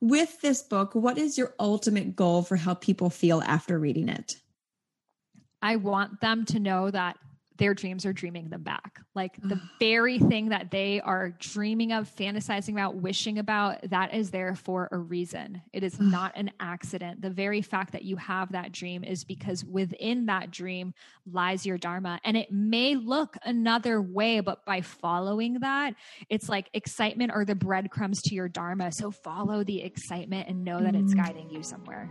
[0.00, 4.36] with this book, what is your ultimate goal for how people feel after reading it?
[5.60, 7.16] I want them to know that
[7.58, 9.00] their dreams are dreaming them back.
[9.14, 14.30] Like the very thing that they are dreaming of, fantasizing about, wishing about, that is
[14.30, 15.60] there for a reason.
[15.72, 17.20] It is not an accident.
[17.20, 20.94] The very fact that you have that dream is because within that dream
[21.30, 22.20] lies your Dharma.
[22.24, 25.94] And it may look another way, but by following that,
[26.28, 28.92] it's like excitement or the breadcrumbs to your Dharma.
[28.92, 31.24] So follow the excitement and know that it's mm.
[31.24, 32.10] guiding you somewhere.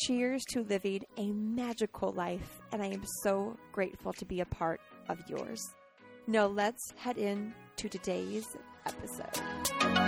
[0.00, 4.80] Cheers to living a magical life, and I am so grateful to be a part
[5.08, 5.74] of yours.
[6.28, 10.07] Now, let's head in to today's episode.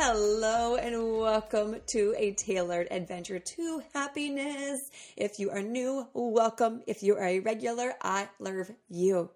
[0.00, 4.92] Hello and welcome to a tailored adventure to happiness.
[5.16, 6.82] If you are new, welcome.
[6.86, 9.28] If you are a regular, I love you.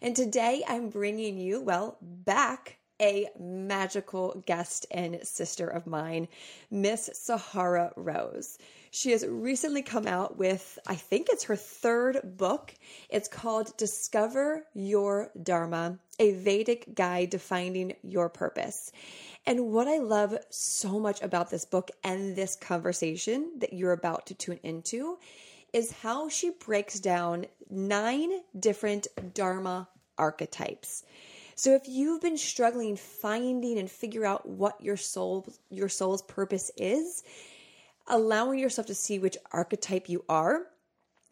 [0.00, 6.28] And today I'm bringing you, well, back a magical guest and sister of mine,
[6.70, 8.56] Miss Sahara Rose.
[8.90, 12.74] She has recently come out with, I think it's her third book.
[13.10, 18.90] It's called Discover Your Dharma, a Vedic guide to finding your purpose.
[19.46, 24.26] And what I love so much about this book and this conversation that you're about
[24.26, 25.18] to tune into
[25.72, 31.04] is how she breaks down nine different Dharma archetypes.
[31.54, 36.70] So if you've been struggling finding and figure out what your soul your soul's purpose
[36.76, 37.22] is,
[38.08, 40.66] allowing yourself to see which archetype you are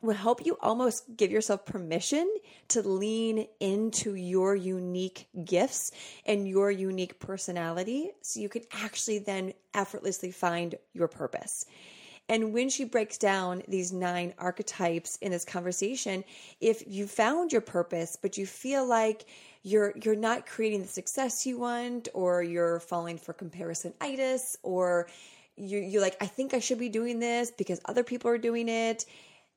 [0.04, 2.28] will help you almost give yourself permission
[2.68, 5.92] to lean into your unique gifts
[6.26, 11.66] and your unique personality so you can actually then effortlessly find your purpose.
[12.28, 16.24] And when she breaks down these nine archetypes in this conversation,
[16.60, 19.26] if you found your purpose, but you feel like
[19.62, 25.06] you're you're not creating the success you want, or you're falling for comparisonitis, or
[25.56, 28.68] you you're like, I think I should be doing this because other people are doing
[28.68, 29.04] it.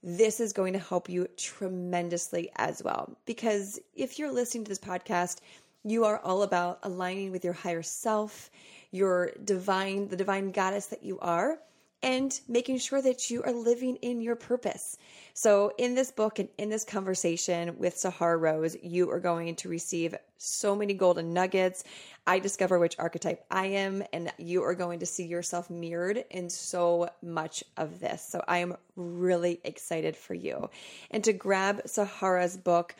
[0.04, 3.18] This is going to help you tremendously as well.
[3.26, 5.40] Because if you're listening to this podcast,
[5.84, 8.50] you are all about aligning with your higher self,
[8.92, 11.60] your divine, the divine goddess that you are
[12.04, 14.98] and making sure that you are living in your purpose.
[15.34, 19.70] So, in this book and in this conversation with Sahara Rose, you are going to
[19.70, 21.84] receive so many golden nuggets.
[22.28, 26.50] I discover which archetype I am, and you are going to see yourself mirrored in
[26.50, 28.22] so much of this.
[28.22, 30.70] So, I am really excited for you.
[31.12, 32.96] And to grab Sahara's book,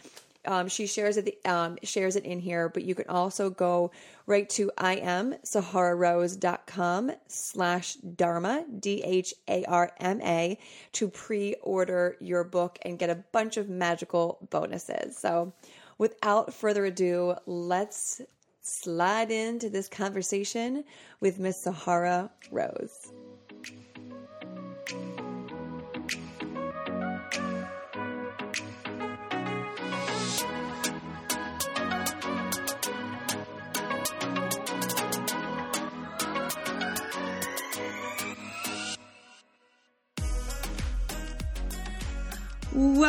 [0.48, 3.92] um, she shares it um, shares it in here, but you can also go
[4.26, 10.58] right to imsahararose.com slash dharma d-h-a-r-m-a
[10.94, 15.18] to pre-order your book and get a bunch of magical bonuses.
[15.18, 15.54] So
[15.98, 18.22] without further ado, let's
[18.62, 20.84] slide into this conversation
[21.20, 23.12] with Miss Sahara Rose.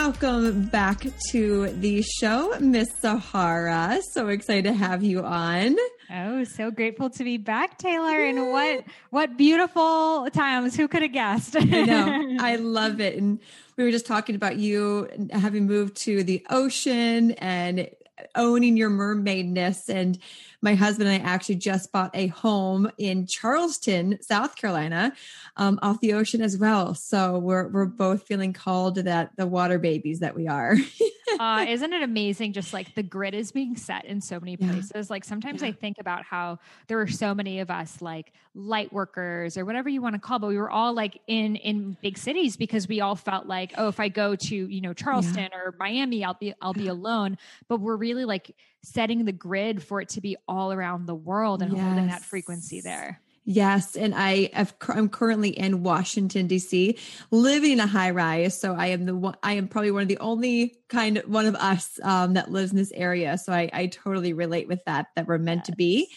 [0.00, 3.98] Welcome back to the show, Miss Sahara.
[4.12, 5.76] So excited to have you on.
[6.08, 8.22] Oh, so grateful to be back, Taylor.
[8.22, 10.76] And what what beautiful times.
[10.76, 11.56] Who could have guessed?
[11.56, 12.36] I know.
[12.40, 13.18] I love it.
[13.18, 13.40] And
[13.76, 17.90] we were just talking about you having moved to the ocean and
[18.36, 19.88] owning your mermaidness.
[19.88, 20.16] And
[20.60, 25.12] my husband and I actually just bought a home in Charleston, South Carolina,
[25.56, 26.94] um, off the ocean as well.
[26.94, 30.76] So we're we're both feeling called to that the water babies that we are.
[31.40, 32.52] uh, isn't it amazing?
[32.52, 34.72] Just like the grid is being set in so many Yeah.
[34.72, 35.10] places.
[35.10, 35.68] Like sometimes Yeah.
[35.68, 36.58] I think about how
[36.88, 40.40] there were so many of us, like light workers or whatever you want to call,
[40.40, 43.86] but we were all like in in big cities because we all felt like, oh,
[43.88, 47.38] if I go to you know Charleston or Miami, I'll be I'll be alone.
[47.68, 51.62] But we're really like setting the grid for it to be all around the world
[51.62, 53.20] and holding that frequency there.
[53.50, 56.98] Yes, and I have, I'm currently in Washington D.C.,
[57.30, 58.60] living in a high rise.
[58.60, 59.36] So I am the one.
[59.42, 62.72] I am probably one of the only kind of one of us um, that lives
[62.72, 63.38] in this area.
[63.38, 65.06] So I, I totally relate with that.
[65.16, 66.12] That we're meant to be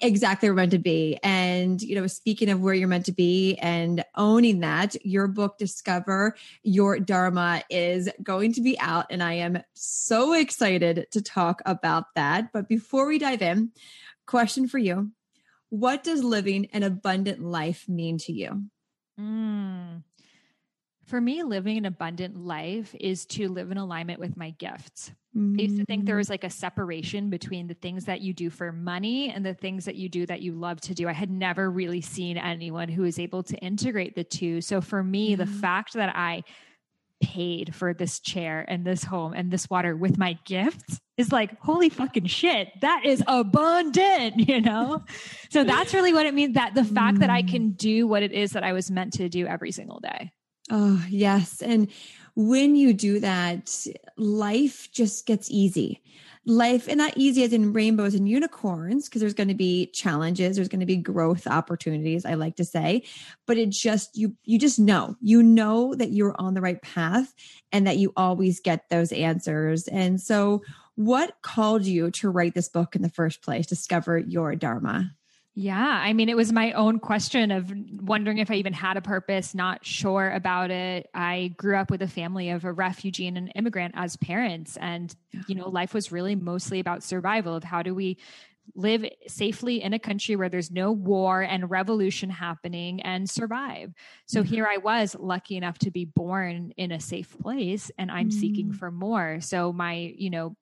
[0.00, 1.18] exactly where we're meant to be.
[1.22, 5.58] And you know, speaking of where you're meant to be and owning that, your book
[5.58, 11.62] "Discover Your Dharma" is going to be out, and I am so excited to talk
[11.66, 12.52] about that.
[12.52, 13.72] But before we dive in,
[14.26, 15.12] question for you.
[15.68, 18.66] What does living an abundant life mean to you?
[19.18, 20.02] Mm.
[21.06, 25.12] For me, living an abundant life is to live in alignment with my gifts.
[25.36, 26.06] I used to think Mm.
[26.06, 29.54] there was like a separation between the things that you do for money and the
[29.54, 31.08] things that you do that you love to do.
[31.08, 34.60] I had never really seen anyone who was able to integrate the two.
[34.60, 36.42] So for me, the fact that I
[37.22, 41.58] paid for this chair and this home and this water with my gifts is like,
[41.60, 45.02] holy fucking shit, that is abundant, you know?
[45.50, 47.48] so that's really what it means that the fact that I Mm.
[47.48, 50.32] can do what it is that I was meant to do every single day.
[50.70, 51.62] Oh, yes.
[51.62, 51.88] And
[52.34, 53.86] when you do that,
[54.16, 56.02] life just gets easy.
[56.48, 60.54] Life, and not easy as in rainbows and unicorns, because there's going to be challenges,
[60.54, 63.02] there's going to be growth opportunities, I like to say.
[63.46, 67.34] But it just, you, you just know, you know that you're on the right path
[67.72, 69.88] and that you always get those answers.
[69.88, 70.62] And so,
[70.94, 75.16] what called you to write this book in the first place, Discover Your Dharma?
[75.58, 76.00] Yeah.
[76.02, 77.72] I mean, it was my own question of
[78.02, 81.08] wondering if I even had a purpose, not sure about it.
[81.14, 84.76] I grew up with a family of a refugee and an immigrant as parents.
[84.76, 85.14] And,
[85.46, 88.18] you know, life was really mostly about survival of how do we
[88.74, 93.94] live safely in a country where there's no war and revolution happening and survive.
[94.26, 94.42] So Mhm.
[94.42, 98.72] here I was lucky enough to be born in a safe place and I'm seeking
[98.72, 98.74] Mm.
[98.74, 99.40] for more.
[99.40, 100.56] So my, you know,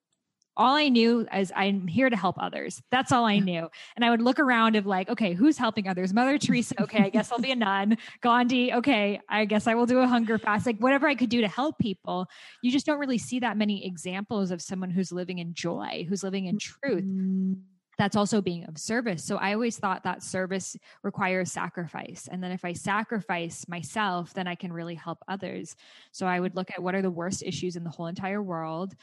[0.57, 2.81] all I knew is I'm here to help others.
[2.91, 3.67] That's all I knew.
[3.95, 6.13] And I would look around of like, okay, who's helping others?
[6.13, 6.81] Mother Teresa.
[6.81, 7.97] Okay, I guess I'll be a nun.
[8.21, 8.73] Gandhi.
[8.73, 10.65] Okay, I guess I will do a hunger fast.
[10.65, 12.27] Like whatever I could do to help people.
[12.61, 16.23] You just don't really see that many examples of someone who's living in joy, who's
[16.23, 17.57] living in truth Mm.
[17.97, 19.23] that's also being of service.
[19.23, 22.27] So I always thought that service requires sacrifice.
[22.31, 25.75] And then if I sacrifice myself, then I can really help others.
[26.11, 28.95] So I would look at what are the worst issues in the whole entire world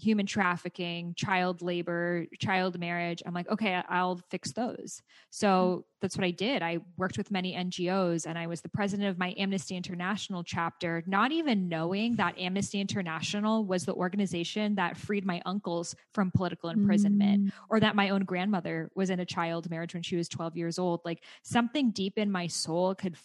[0.00, 3.22] human trafficking, child labor, child marriage.
[3.26, 5.02] I'm like, okay, I'll fix those.
[5.30, 6.62] So that's what I did.
[6.62, 11.02] I worked with many NGOs and I was the president of my Amnesty International chapter,
[11.06, 16.70] not even knowing that Amnesty International was the organization that freed my uncles from political
[16.70, 17.52] imprisonment Mm.
[17.68, 20.78] or that my own grandmother was in a child marriage when she was 12 years
[20.78, 21.00] old.
[21.04, 23.16] Like something deep in my soul could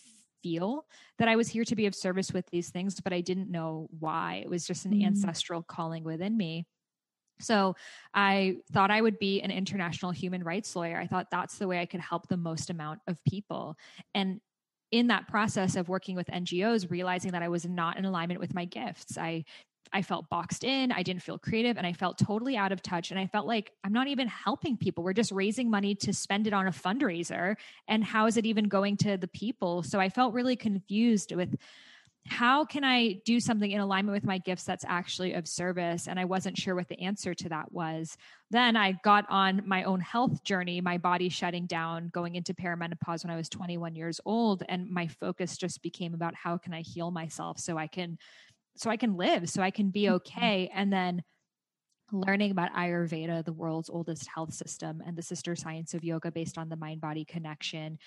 [0.44, 0.86] feel
[1.18, 3.88] that I was here to be of service with these things, but I didn't know
[4.00, 4.42] why.
[4.44, 5.06] It was just an Mm.
[5.08, 6.68] ancestral calling within me.
[7.40, 7.76] So
[8.14, 11.00] I thought I would be an international human rights lawyer.
[11.00, 13.76] I thought that's the way I could help the most amount of people.
[14.14, 14.40] And
[14.92, 18.54] in that process of working with NGOs, realizing that I was not in alignment with
[18.54, 19.46] my gifts, I
[19.94, 23.12] I felt boxed in, I didn't feel creative, and I felt totally out of touch.
[23.12, 25.04] And I felt like I'm not even helping people.
[25.04, 27.56] We're just raising money to spend it on a fundraiser.
[27.88, 29.84] And how is it even going to the people?
[29.84, 31.56] So I felt really confused with
[32.26, 36.08] how can I do something in alignment with my gifts that's actually of service?
[36.08, 38.18] And I wasn't sure what the answer to that was.
[38.50, 43.26] Then I got on my own health journey, my body shutting down, going into perimenopause
[43.26, 44.64] when I was 21 years old.
[44.70, 48.18] And my focus just became about how can I heal myself so I can
[48.76, 50.16] so I can live, so I can be mm-hmm.
[50.16, 50.72] okay.
[50.74, 51.24] And then
[52.12, 56.58] learning about Ayurveda, the world's oldest health system, and the sister science of yoga based
[56.58, 57.98] on the mind body connection,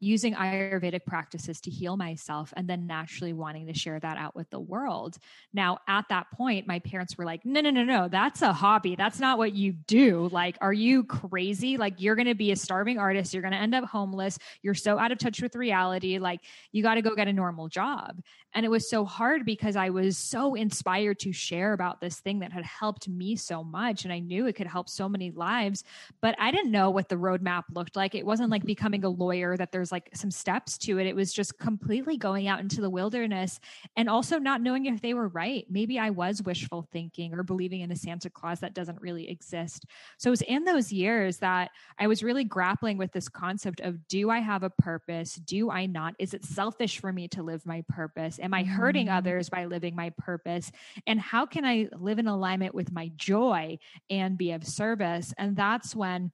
[0.00, 4.50] using Ayurvedic practices to heal myself, and then naturally wanting to share that out with
[4.50, 5.16] the world.
[5.52, 8.96] Now, at that point, my parents were like, no, no, no, no, that's a hobby.
[8.96, 10.28] That's not what you do.
[10.32, 11.76] Like, are you crazy?
[11.76, 13.32] Like, you're going to be a starving artist.
[13.32, 14.38] You're going to end up homeless.
[14.62, 16.18] You're so out of touch with reality.
[16.18, 16.40] Like,
[16.72, 18.20] you got to go get a normal job.
[18.54, 22.40] And it was so hard because I was so inspired to share about this thing
[22.40, 25.30] that had helped me me so much and I knew it could help so many
[25.30, 25.84] lives,
[26.20, 28.14] but I didn't know what the roadmap looked like.
[28.14, 31.06] It wasn't like becoming a lawyer that there's like some steps to it.
[31.06, 33.58] It was just completely going out into the wilderness
[33.96, 35.64] and also not knowing if they were right.
[35.70, 39.86] Maybe I was wishful thinking or believing in a Santa Claus that doesn't really exist.
[40.18, 44.06] So it was in those years that I was really grappling with this concept of
[44.08, 45.36] do I have a purpose?
[45.36, 46.14] Do I not?
[46.18, 48.38] Is it selfish for me to live my purpose?
[48.38, 49.16] Am I hurting mm.
[49.16, 50.70] others by living my purpose?
[51.06, 53.78] And how can I live in alignment with my joy
[54.10, 55.32] and be of service?
[55.38, 56.32] And that's when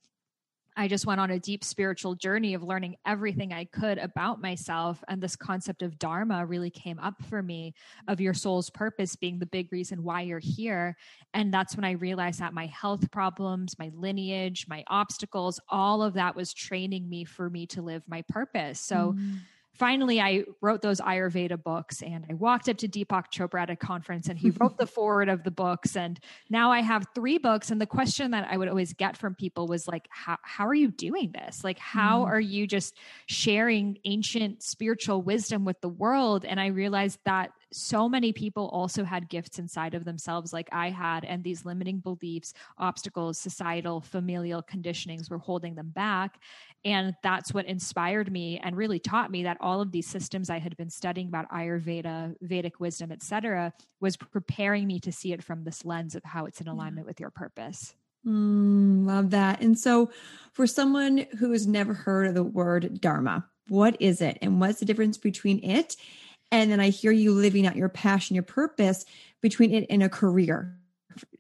[0.79, 5.03] I just went on a deep spiritual journey of learning everything I could about myself.
[5.09, 7.75] And this concept of Dharma really came up for me
[8.07, 10.97] of your soul's purpose being the big reason why you're here.
[11.35, 16.15] And that's when I realized that my health problems, my lineage, my obstacles, all of
[16.15, 18.79] that was training me for me to live my purpose.
[18.79, 19.39] So, mm
[19.79, 23.77] finally I wrote those Ayurveda books and I walked up to Deepak Chopra at a
[23.77, 25.97] conference and he wrote the forward of the books.
[25.97, 26.19] And
[26.51, 27.71] now I have three books.
[27.71, 30.75] And the question that I would always get from people was like, how, how are
[30.75, 31.63] you doing this?
[31.63, 32.29] Like, how mm.
[32.29, 32.95] are you just
[33.27, 36.45] sharing ancient spiritual wisdom with the world?
[36.45, 40.91] And I realized that so many people also had gifts inside of themselves like I
[40.91, 46.41] had, and these limiting beliefs, obstacles, societal, familial conditionings were holding them back.
[46.85, 50.59] And that's what inspired me and really taught me that all of these systems I
[50.59, 55.65] had been studying about Ayurveda, Vedic wisdom, etc., was preparing me to see it from
[55.65, 57.95] this lens of how it's in alignment with your purpose.
[58.27, 59.61] Mm, love that.
[59.61, 60.11] And so,
[60.53, 64.81] for someone who has never heard of the word Dharma, what is it and what's
[64.81, 65.97] the difference between it
[66.51, 69.05] and then I hear you living out your passion, your purpose
[69.41, 70.77] between it and a career,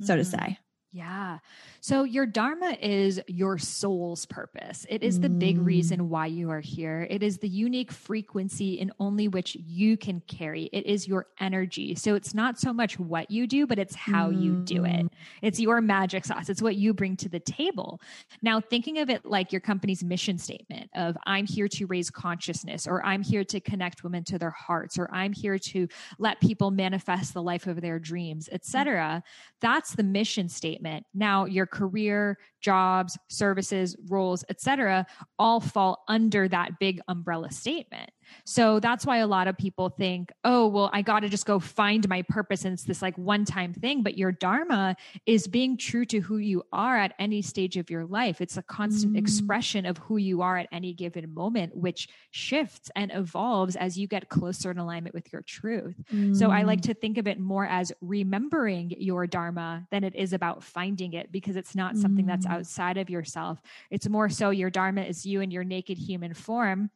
[0.01, 0.19] so mm-hmm.
[0.19, 0.59] to say.
[0.91, 1.39] Yeah.
[1.81, 4.87] So, your Dharma is your soul's purpose.
[4.89, 5.67] It is the big mm.
[5.67, 7.07] reason why you are here.
[7.11, 10.71] It is the unique frequency in only which you can carry.
[10.73, 11.95] It is your energy.
[11.95, 14.43] So, it's not so much what you do, but it's how mm.
[14.43, 15.05] you do it.
[15.05, 15.11] Mm.
[15.43, 16.49] It's your magic sauce.
[16.49, 18.01] It's what you bring to the table.
[18.41, 22.87] Now, thinking of it like your company's mission statement of I'm here to raise consciousness,
[22.87, 25.87] or I'm here to connect women to their hearts, or I'm here to
[26.19, 29.23] let people manifest the life of their dreams, etc.
[29.61, 30.78] That's the mission statement.
[31.15, 35.07] Now, your career, jobs, services, roles, etc.,
[35.39, 38.11] all fall under that big umbrella statement.
[38.45, 41.59] So that's why a lot of people think, oh, well, I got to just go
[41.59, 42.65] find my purpose.
[42.65, 44.03] And it's this like one time thing.
[44.03, 48.05] But your Dharma is being true to who you are at any stage of your
[48.05, 48.41] life.
[48.41, 49.19] It's a constant mm.
[49.19, 54.07] expression of who you are at any given moment, which shifts and evolves as you
[54.07, 55.97] get closer in alignment with your truth.
[56.13, 56.37] Mm.
[56.37, 56.87] So I like mm.
[56.87, 61.31] to think of it more as remembering your Dharma than it is about finding it
[61.33, 62.29] because it's not something mm.
[62.29, 63.61] that's outside of yourself.
[63.91, 66.91] It's more so your Dharma is you in your naked human form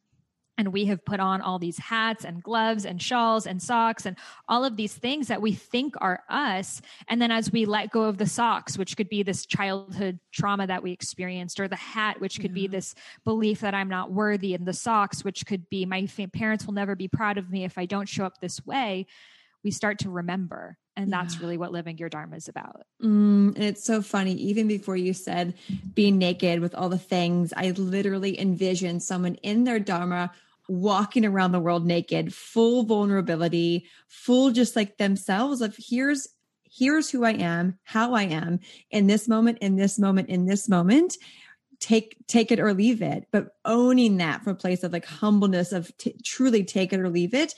[0.57, 4.15] and we have put on all these hats and gloves and shawls and socks and
[4.47, 8.03] all of these things that we think are us and then as we let go
[8.03, 12.19] of the socks which could be this childhood trauma that we experienced or the hat
[12.19, 12.63] which could yeah.
[12.63, 16.65] be this belief that i'm not worthy and the socks which could be my parents
[16.65, 19.05] will never be proud of me if i don't show up this way
[19.63, 21.21] we start to remember and yeah.
[21.21, 25.13] that's really what living your dharma is about mm, it's so funny even before you
[25.13, 25.53] said
[25.93, 30.31] being naked with all the things i literally envisioned someone in their dharma
[30.69, 36.27] walking around the world naked full vulnerability full just like themselves of here's
[36.63, 38.59] here's who i am how i am
[38.91, 41.17] in this moment in this moment in this moment
[41.79, 45.73] take take it or leave it but owning that from a place of like humbleness
[45.73, 47.53] of t- truly take it or leave it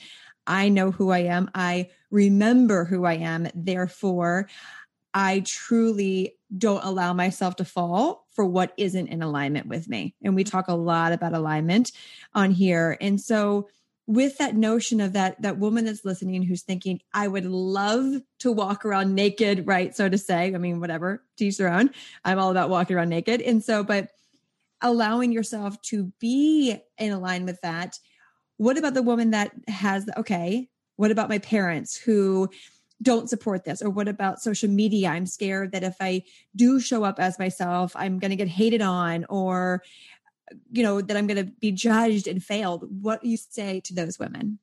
[0.46, 1.50] I know who I am.
[1.54, 3.48] I remember who I am.
[3.54, 4.48] Therefore,
[5.14, 10.14] I truly don't allow myself to fall for what isn't in alignment with me.
[10.22, 11.90] And we talk a lot about alignment
[12.34, 12.96] on here.
[13.00, 13.68] And so
[14.06, 18.52] with that notion of that that woman that's listening who's thinking i would love to
[18.52, 21.90] walk around naked right so to say i mean whatever teach their own
[22.24, 24.08] i'm all about walking around naked and so but
[24.80, 27.98] allowing yourself to be in alignment with that
[28.56, 32.48] what about the woman that has okay what about my parents who
[33.02, 33.82] don't support this?
[33.82, 35.10] Or what about social media?
[35.10, 36.22] I'm scared that if i
[36.54, 39.82] do show up as myself i'm going to get hated on or
[40.70, 42.86] you know that i'm going to be judged and failed.
[43.02, 44.58] What do you say to those women?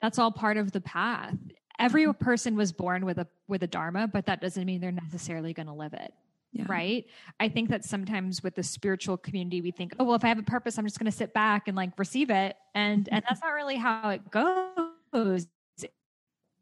[0.00, 1.34] That's all part of the path.
[1.78, 2.24] Every mm-hmm.
[2.24, 5.66] person was born with a with a dharma but that doesn't mean they're necessarily going
[5.66, 6.14] to live it
[6.58, 6.64] yeah.
[6.68, 7.06] right
[7.40, 10.38] i think that sometimes with the spiritual community we think oh well if i have
[10.38, 13.40] a purpose i'm just going to sit back and like receive it and and that's
[13.44, 15.46] not really how it goes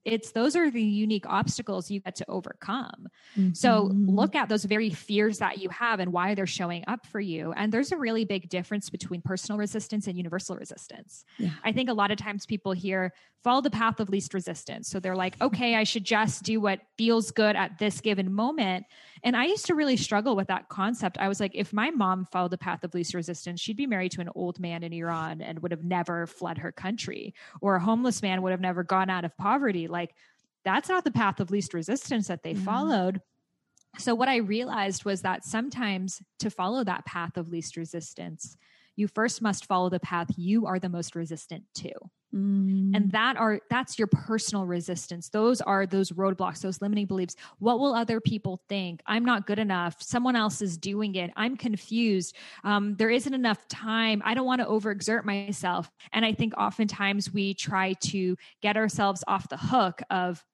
[0.05, 3.09] it's those are the unique obstacles you get to overcome.
[3.37, 3.55] Mm-hmm.
[3.55, 7.21] So look at those very fears that you have and why they're showing up for
[7.21, 7.53] you.
[7.53, 11.25] And there's a really big difference between personal resistance and universal resistance.
[11.39, 11.51] Yeah.
[11.65, 14.89] I think a lot of times people hear follow the path of least resistance.
[14.89, 18.87] So they're like, okay, I should just do what feels good at this given moment.
[19.23, 21.19] And I used to really struggle with that concept.
[21.19, 24.13] I was like, if my mom followed the path of least resistance, she'd be married
[24.13, 27.81] to an old man in Iran and would have never fled her country, or a
[27.81, 29.89] homeless man would have never gone out of poverty.
[29.95, 30.15] Like,
[30.65, 32.65] that's not the path of least resistance that they mm-hmm.
[32.65, 33.21] followed.
[33.99, 38.57] So, what I realized was that sometimes to follow that path of least resistance,
[38.97, 41.91] you first must follow the path you are the most resistant to.
[42.35, 42.97] Mm.
[42.97, 45.29] And that are that's your personal resistance.
[45.29, 47.37] Those are those roadblocks, those limiting beliefs.
[47.59, 49.03] What will other people think?
[49.07, 50.03] I'm not good enough.
[50.03, 51.31] Someone else is doing it.
[51.37, 52.37] I'm confused.
[52.65, 54.21] Um, there isn't enough time.
[54.25, 55.89] I don't want to overexert myself.
[56.13, 60.45] And I think oftentimes we try to get ourselves off the hook of,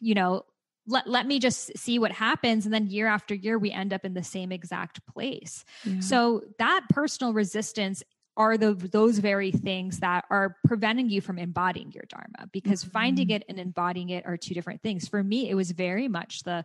[0.00, 0.42] you know,
[0.86, 2.64] let, let me just see what happens.
[2.64, 5.64] And then year after year we end up in the same exact place.
[5.84, 6.00] Yeah.
[6.00, 8.02] so that personal resistance
[8.36, 12.48] are the those very things that are preventing you from embodying your dharma.
[12.52, 12.90] Because mm-hmm.
[12.90, 15.08] finding it and embodying it are two different things.
[15.08, 16.64] For me it was very much the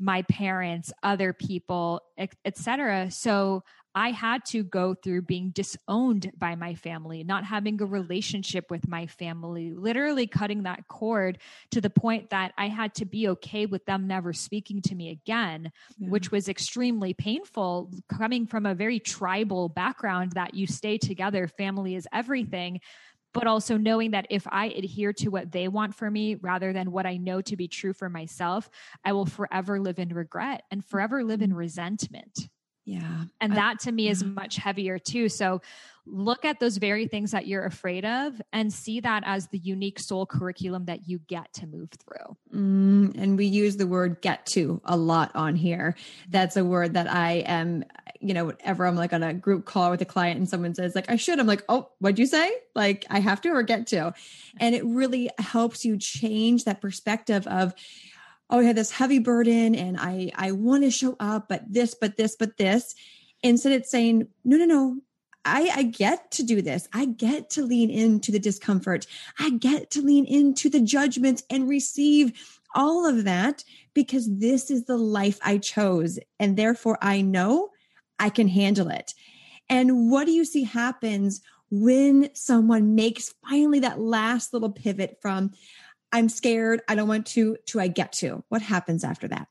[0.00, 3.64] my parents other people etc so
[3.98, 8.86] I had to go through being disowned by my family, not having a relationship with
[8.86, 11.38] my family, literally cutting that cord
[11.72, 15.10] to the point that I had to be okay with them never speaking to me
[15.10, 16.10] again, yeah.
[16.10, 21.96] which was extremely painful coming from a very tribal background that you stay together, family
[21.96, 22.80] is everything
[23.34, 26.90] but also knowing that if I adhere to what they want for me rather than
[26.90, 28.70] what I know to be true for myself,
[29.04, 31.58] I will forever live in regret and forever live in mm-hmm.
[31.58, 32.48] resentment.
[32.88, 33.24] Yeah.
[33.38, 34.12] And that to me yeah.
[34.12, 35.28] is much heavier too.
[35.28, 35.60] So
[36.06, 39.98] look at those very things that you're afraid of and see that as the unique
[39.98, 42.34] soul curriculum that you get to move through.
[42.54, 45.96] Mm, and we use the word get to a lot on here.
[46.30, 47.84] That's a word that I am,
[48.20, 50.94] you know, whenever I'm like on a group call with a client and someone says,
[50.94, 52.50] like, I should, I'm like, oh, what'd you say?
[52.74, 54.14] Like, I have to or get to.
[54.60, 57.74] And it really helps you change that perspective of,
[58.50, 61.94] oh, I have this heavy burden and I I want to show up, but this,
[61.94, 62.94] but this, but this.
[63.42, 64.96] Instead, it's saying, no, no, no.
[65.44, 66.88] I, I get to do this.
[66.92, 69.06] I get to lean into the discomfort.
[69.38, 72.32] I get to lean into the judgments and receive
[72.74, 73.64] all of that
[73.94, 76.18] because this is the life I chose.
[76.38, 77.70] And therefore, I know
[78.18, 79.14] I can handle it.
[79.70, 81.40] And what do you see happens
[81.70, 85.52] when someone makes finally that last little pivot from,
[86.12, 86.80] I'm scared.
[86.88, 88.44] I don't want to, to I get to.
[88.48, 89.48] What happens after that?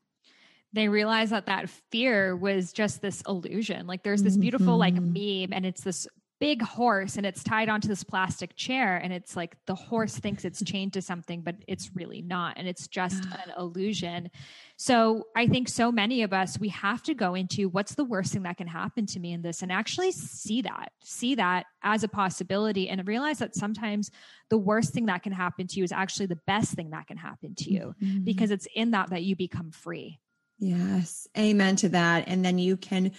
[0.73, 3.87] They realize that that fear was just this illusion.
[3.87, 4.79] Like there's this beautiful mm-hmm.
[4.79, 6.07] like meme and it's this
[6.39, 10.45] big horse and it's tied onto this plastic chair and it's like the horse thinks
[10.45, 14.29] it's chained to something but it's really not and it's just an illusion.
[14.77, 18.33] So i think so many of us we have to go into what's the worst
[18.33, 22.03] thing that can happen to me in this and actually see that see that as
[22.03, 24.11] a possibility and realize that sometimes
[24.49, 27.17] the worst thing that can happen to you is actually the best thing that can
[27.17, 28.23] happen to you mm-hmm.
[28.23, 30.19] because it's in that that you become free.
[30.59, 31.27] Yes.
[31.37, 32.25] Amen to that.
[32.27, 33.11] And then you can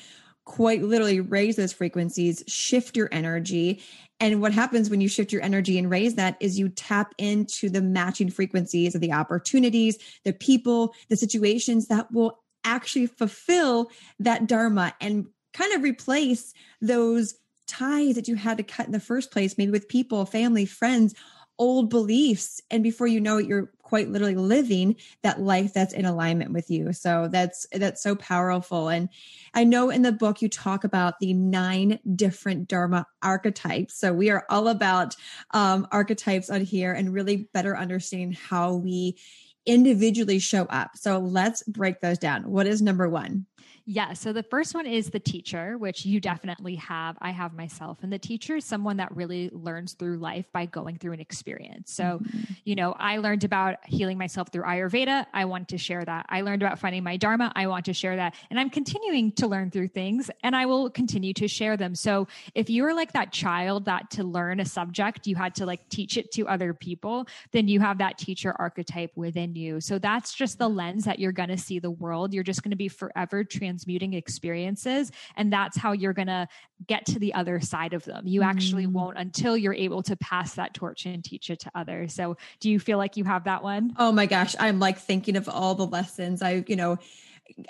[0.48, 3.82] quite literally raise those frequencies, shift your energy.
[4.18, 7.68] And what happens when you shift your energy and raise that is you tap into
[7.68, 14.46] the matching frequencies of the opportunities, the people, the situations that will actually fulfill that
[14.46, 17.34] dharma and kind of replace those
[17.66, 21.14] ties that you had to cut in the first place, maybe with people, family, friends,
[21.58, 22.62] old beliefs.
[22.70, 26.70] And before you know it, you're quite literally living that life that's in alignment with
[26.70, 26.92] you.
[26.92, 28.90] So that's that's so powerful.
[28.90, 29.08] And
[29.54, 33.98] I know in the book you talk about the nine different Dharma archetypes.
[33.98, 35.16] So we are all about
[35.52, 39.16] um, archetypes on here and really better understanding how we
[39.64, 40.90] individually show up.
[40.96, 42.50] So let's break those down.
[42.50, 43.46] What is number one?
[43.90, 44.12] Yeah.
[44.12, 47.16] So the first one is the teacher, which you definitely have.
[47.22, 47.96] I have myself.
[48.02, 51.90] And the teacher is someone that really learns through life by going through an experience.
[51.90, 52.52] So, mm-hmm.
[52.66, 55.24] you know, I learned about healing myself through Ayurveda.
[55.32, 56.26] I want to share that.
[56.28, 57.50] I learned about finding my Dharma.
[57.56, 58.34] I want to share that.
[58.50, 61.94] And I'm continuing to learn through things and I will continue to share them.
[61.94, 65.64] So if you are like that child that to learn a subject, you had to
[65.64, 69.80] like teach it to other people, then you have that teacher archetype within you.
[69.80, 72.34] So that's just the lens that you're going to see the world.
[72.34, 75.12] You're just going to be forever trans transmuting experiences.
[75.36, 76.48] And that's how you're going to
[76.86, 78.26] get to the other side of them.
[78.26, 78.92] You actually mm.
[78.92, 82.14] won't until you're able to pass that torch and teach it to others.
[82.14, 83.94] So, do you feel like you have that one?
[83.98, 84.56] Oh my gosh.
[84.58, 86.98] I'm like thinking of all the lessons I, you know,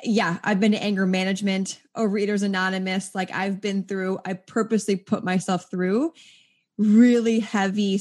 [0.03, 3.15] yeah, I've been to anger management, Overeaters Anonymous.
[3.15, 6.13] Like I've been through, I purposely put myself through
[6.79, 8.01] really heavy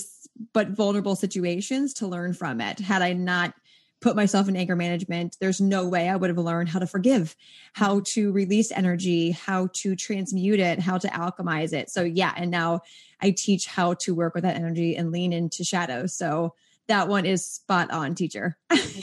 [0.54, 2.80] but vulnerable situations to learn from it.
[2.80, 3.54] Had I not
[4.02, 7.36] put myself in anger management, there's no way I would have learned how to forgive,
[7.74, 11.90] how to release energy, how to transmute it, how to alchemize it.
[11.90, 12.34] So, yeah.
[12.38, 12.82] And now
[13.22, 16.06] I teach how to work with that energy and lean into shadow.
[16.06, 16.54] So,
[16.88, 18.58] that one is spot on, teacher.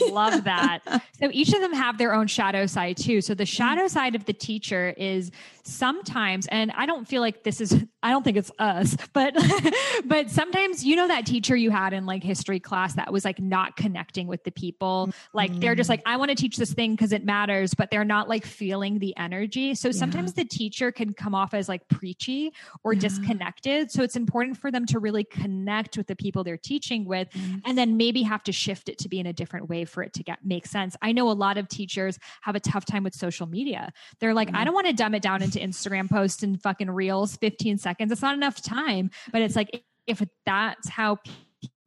[0.09, 0.79] Love that.
[1.17, 3.21] So each of them have their own shadow side too.
[3.21, 3.47] So the mm-hmm.
[3.47, 5.31] shadow side of the teacher is
[5.63, 9.33] sometimes, and I don't feel like this is, I don't think it's us, but,
[10.05, 13.39] but sometimes you know that teacher you had in like history class that was like
[13.39, 15.09] not connecting with the people.
[15.33, 15.91] Like they're just mm.
[15.91, 18.99] like, I want to teach this thing because it matters, but they're not like feeling
[18.99, 19.73] the energy.
[19.73, 20.43] So sometimes yeah.
[20.43, 22.51] the teacher can come off as like preachy
[22.83, 22.99] or yeah.
[22.99, 23.89] disconnected.
[23.89, 27.29] So it's important for them to really connect with the people they're teaching with.
[27.29, 27.59] Mm-hmm.
[27.63, 30.01] And and then maybe have to shift it to be in a different way for
[30.01, 30.95] it to get make sense.
[31.01, 33.91] I know a lot of teachers have a tough time with social media.
[34.21, 34.55] They're like, mm-hmm.
[34.55, 38.13] I don't want to dumb it down into Instagram posts and fucking reels, 15 seconds.
[38.13, 39.11] It's not enough time.
[39.33, 41.17] But it's like if that's how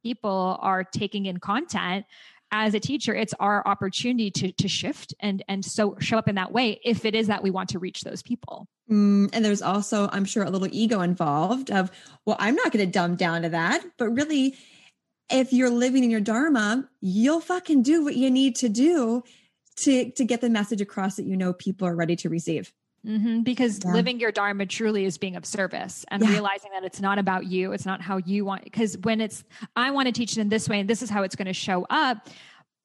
[0.03, 2.05] people are taking in content,
[2.51, 6.33] as a teacher it's our opportunity to to shift and and so show up in
[6.33, 9.61] that way if it is that we want to reach those people mm, and there's
[9.61, 11.91] also i'm sure a little ego involved of
[12.25, 14.55] well i'm not going to dumb down to that but really
[15.29, 19.23] if you're living in your dharma, you'll fucking do what you need to do
[19.77, 22.73] to to get the message across that you know people are ready to receive.
[23.05, 23.93] Mm-hmm, because yeah.
[23.93, 26.31] living your dharma truly is being of service and yeah.
[26.31, 28.65] realizing that it's not about you, it's not how you want.
[28.65, 29.45] Because when it's,
[29.77, 31.53] I want to teach it in this way, and this is how it's going to
[31.53, 32.27] show up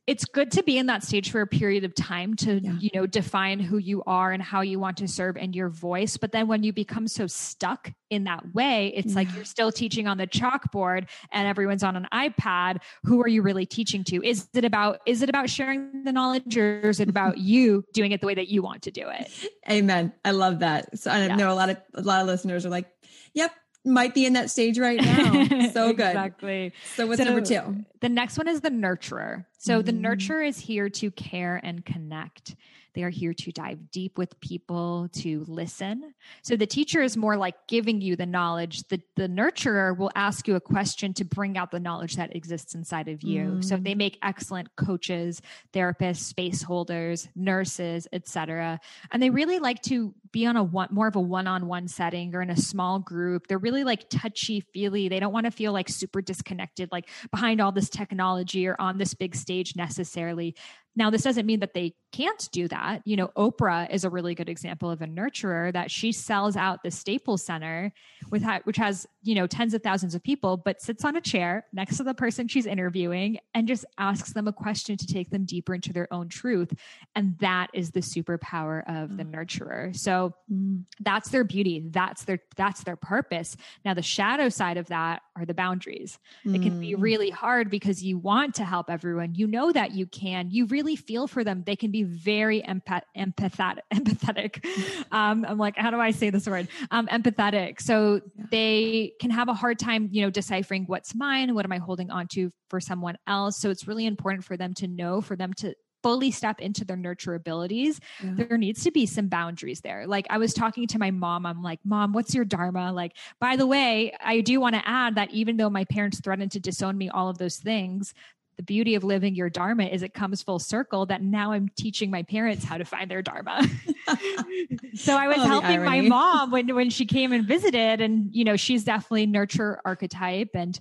[0.07, 2.73] it's good to be in that stage for a period of time to yeah.
[2.79, 6.17] you know define who you are and how you want to serve and your voice
[6.17, 9.15] but then when you become so stuck in that way it's yeah.
[9.15, 13.43] like you're still teaching on the chalkboard and everyone's on an ipad who are you
[13.43, 17.09] really teaching to is it about is it about sharing the knowledge or is it
[17.09, 19.31] about you doing it the way that you want to do it
[19.71, 21.37] amen i love that so i yeah.
[21.37, 22.89] know a lot of a lot of listeners are like
[23.33, 23.53] yep
[23.85, 25.45] might be in that stage right now.
[25.75, 26.07] So good.
[26.07, 26.73] exactly.
[26.95, 27.85] So what's so number two?
[28.01, 29.45] The next one is the nurturer.
[29.59, 29.87] So mm-hmm.
[29.87, 32.55] the nurturer is here to care and connect.
[32.95, 36.15] They are here to dive deep with people, to listen.
[36.43, 38.85] So the teacher is more like giving you the knowledge.
[38.89, 42.75] The, the nurturer will ask you a question to bring out the knowledge that exists
[42.75, 43.43] inside of you.
[43.43, 43.65] Mm.
[43.65, 48.81] So they make excellent coaches, therapists, space holders, nurses, etc.
[49.11, 52.43] And they really like to be on a one, more of a one-on-one setting or
[52.43, 53.47] in a small group.
[53.47, 55.09] They're really like touchy feely.
[55.09, 58.99] They don't want to feel like super disconnected, like behind all this technology or on
[58.99, 60.55] this big stage necessarily.
[60.97, 63.03] Now, this doesn't mean that they can't do that.
[63.05, 66.83] You know, Oprah is a really good example of a nurturer that she sells out
[66.83, 67.93] the Staples Center
[68.31, 71.67] with which has, you know, tens of thousands of people, but sits on a chair
[71.73, 75.45] next to the person she's interviewing and just asks them a question to take them
[75.45, 76.73] deeper into their own truth.
[77.17, 79.35] And that is the superpower of the mm.
[79.35, 79.97] nurturer.
[79.97, 80.85] So mm.
[81.01, 81.83] that's their beauty.
[81.91, 83.57] That's their that's their purpose.
[83.85, 86.19] Now the shadow side of that are the boundaries.
[86.47, 86.55] Mm.
[86.55, 87.03] It can be mm.
[87.03, 89.35] really hard because you want to help everyone.
[89.35, 90.51] You know that you can.
[90.51, 91.63] You really really feel for them.
[91.65, 93.81] They can be very empath- empathetic.
[93.93, 94.65] empathetic.
[95.13, 96.67] Um, I'm like, how do I say this word?
[96.91, 97.81] Um, empathetic.
[97.81, 98.47] So yeah.
[98.51, 102.11] they can have a hard time, you know, deciphering what's mine, what am I holding
[102.11, 103.59] on to for someone else.
[103.59, 105.75] So it's really important for them to know, for them to
[106.05, 108.33] fully step into their nurture abilities, yeah.
[108.35, 110.07] there needs to be some boundaries there.
[110.07, 112.93] Like I was talking to my mom, I'm like, Mom, what's your Dharma?
[112.93, 116.53] Like, by the way, I do want to add that even though my parents threatened
[116.53, 118.13] to disown me, all of those things,
[118.57, 122.11] the beauty of living your dharma is it comes full circle that now I'm teaching
[122.11, 123.63] my parents how to find their dharma.
[124.95, 128.45] so I was oh, helping my mom when when she came and visited and you
[128.45, 130.79] know she's definitely nurture archetype and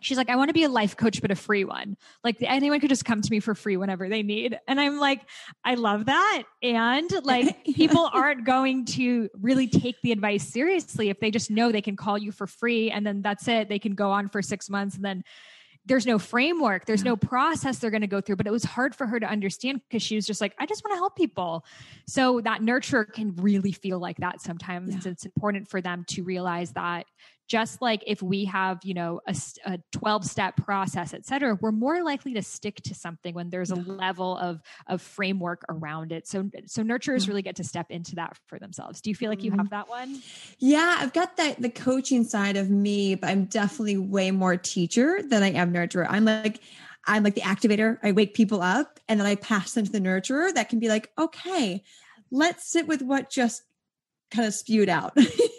[0.00, 1.96] she's like I want to be a life coach but a free one.
[2.24, 4.58] Like anyone could just come to me for free whenever they need.
[4.66, 5.22] And I'm like
[5.64, 11.20] I love that and like people aren't going to really take the advice seriously if
[11.20, 13.68] they just know they can call you for free and then that's it.
[13.68, 15.24] They can go on for 6 months and then
[15.86, 18.36] there's no framework, there's no process they're going to go through.
[18.36, 20.84] But it was hard for her to understand because she was just like, I just
[20.84, 21.64] want to help people.
[22.06, 24.94] So that nurturer can really feel like that sometimes.
[24.94, 25.12] Yeah.
[25.12, 27.06] It's important for them to realize that
[27.46, 31.72] just like if we have you know a, a 12 step process et cetera we're
[31.72, 36.26] more likely to stick to something when there's a level of of framework around it.
[36.26, 39.00] So so nurturers really get to step into that for themselves.
[39.00, 39.68] Do you feel like you have mm-hmm.
[39.70, 40.22] that one?
[40.58, 45.20] Yeah i've got that the coaching side of me but i'm definitely way more teacher
[45.22, 46.06] than i am nurturer.
[46.08, 46.60] I'm like
[47.06, 47.98] i'm like the activator.
[48.02, 50.88] I wake people up and then i pass them to the nurturer that can be
[50.88, 51.82] like okay
[52.30, 53.62] let's sit with what just
[54.30, 55.16] kind of spewed out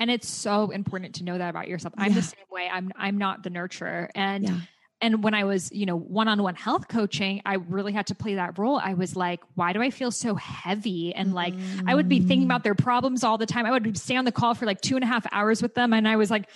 [0.00, 1.94] and it's so important to know that about yourself.
[1.96, 2.18] I'm yeah.
[2.18, 2.68] the same way.
[2.72, 4.08] I'm i'm not the nurturer.
[4.14, 4.58] And yeah.
[5.00, 8.58] and when i was you know one-on-one health coaching i really had to play that
[8.58, 8.80] role.
[8.82, 11.14] I was like why do i feel so heavy?
[11.14, 11.54] And like
[11.86, 12.64] i would be thinking about mm.
[12.64, 13.66] their problems all the time.
[13.66, 15.92] I would stay on the call for like two and a half hours with them.
[15.92, 16.48] And i was like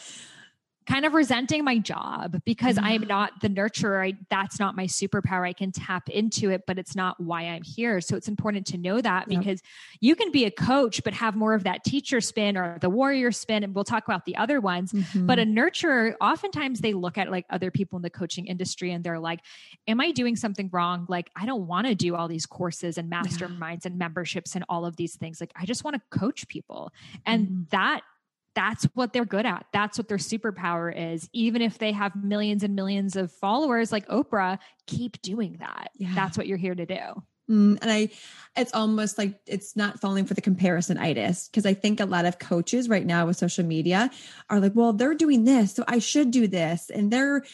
[0.88, 2.84] kind of resenting my job because mm-hmm.
[2.84, 4.08] I'm not the nurturer.
[4.08, 5.46] I, that's not my superpower.
[5.46, 8.00] I can tap into it, but it's not why I'm here.
[8.00, 9.38] So it's important to know that yep.
[9.38, 9.62] because
[10.00, 13.30] you can be a coach, but have more of that teacher spin or the warrior
[13.32, 13.64] spin.
[13.64, 14.92] And we'll talk about the other ones.
[14.92, 15.26] Mm-hmm.
[15.26, 19.04] But a nurturer, oftentimes they look at like other people in the coaching industry and
[19.04, 19.40] they're like,
[19.86, 21.04] Am I doing something wrong?
[21.08, 23.90] Like, I don't want to do all these courses and masterminds yeah.
[23.90, 25.38] and memberships and all of these things.
[25.40, 26.92] Like, I just want to coach people.
[27.26, 27.62] And mm-hmm.
[27.70, 28.02] that
[28.58, 29.66] that's what they're good at.
[29.72, 31.30] That's what their superpower is.
[31.32, 35.92] Even if they have millions and millions of followers like Oprah, keep doing that.
[35.96, 36.12] Yeah.
[36.12, 37.22] That's what you're here to do.
[37.48, 38.08] Mm, and I,
[38.56, 42.24] it's almost like it's not falling for the comparison itis because I think a lot
[42.24, 44.10] of coaches right now with social media
[44.50, 47.44] are like, well, they're doing this, so I should do this, and they're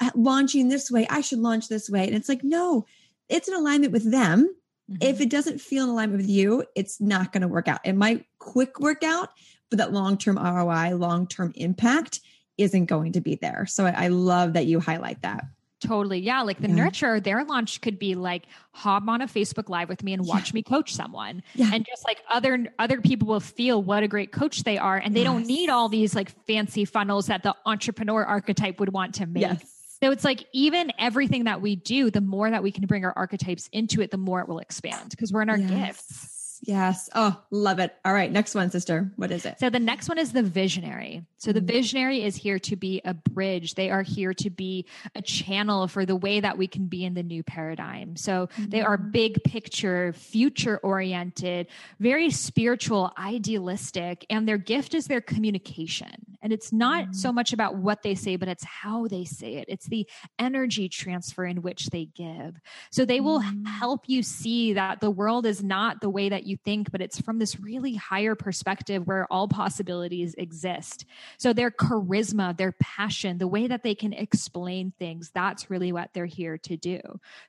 [0.00, 2.86] uh, launching this way, I should launch this way, and it's like, no,
[3.28, 4.52] it's in alignment with them.
[4.90, 5.02] Mm-hmm.
[5.02, 7.80] If it doesn't feel in alignment with you, it's not going to work out.
[7.84, 9.28] It might quick work out,
[9.70, 12.20] but that long term ROI, long term impact
[12.56, 13.66] isn't going to be there.
[13.66, 15.44] So I, I love that you highlight that.
[15.80, 16.18] Totally.
[16.18, 16.42] Yeah.
[16.42, 16.74] Like the yeah.
[16.74, 20.50] nurture, their launch could be like hop on a Facebook live with me and watch
[20.50, 20.54] yeah.
[20.54, 21.42] me coach someone.
[21.54, 21.70] Yeah.
[21.72, 24.96] And just like other other people will feel what a great coach they are.
[24.96, 25.28] And they yes.
[25.28, 29.42] don't need all these like fancy funnels that the entrepreneur archetype would want to make.
[29.42, 29.62] Yes.
[30.02, 33.12] So it's like even everything that we do, the more that we can bring our
[33.16, 35.70] archetypes into it, the more it will expand because we're in our yes.
[35.70, 36.37] gifts.
[36.62, 37.08] Yes.
[37.14, 37.94] Oh, love it.
[38.04, 38.30] All right.
[38.30, 39.12] Next one, sister.
[39.16, 39.58] What is it?
[39.60, 41.24] So the next one is the visionary.
[41.38, 41.66] So the mm-hmm.
[41.66, 43.74] visionary is here to be a bridge.
[43.74, 47.14] They are here to be a channel for the way that we can be in
[47.14, 48.16] the new paradigm.
[48.16, 49.10] So they are mm-hmm.
[49.10, 51.68] big picture, future oriented,
[52.00, 56.36] very spiritual, idealistic, and their gift is their communication.
[56.42, 57.12] And it's not mm-hmm.
[57.12, 59.66] so much about what they say, but it's how they say it.
[59.68, 62.60] It's the energy transfer in which they give.
[62.90, 63.64] So they will mm-hmm.
[63.64, 67.20] help you see that the world is not the way that you think, but it's
[67.20, 71.04] from this really higher perspective where all possibilities exist.
[71.36, 76.10] So their charisma, their passion, the way that they can explain things, that's really what
[76.14, 77.00] they're here to do.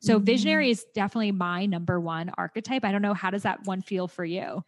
[0.02, 0.26] So mm-hmm.
[0.26, 2.84] visionary is definitely my number one archetype.
[2.84, 4.64] I don't know how does that one feel for you?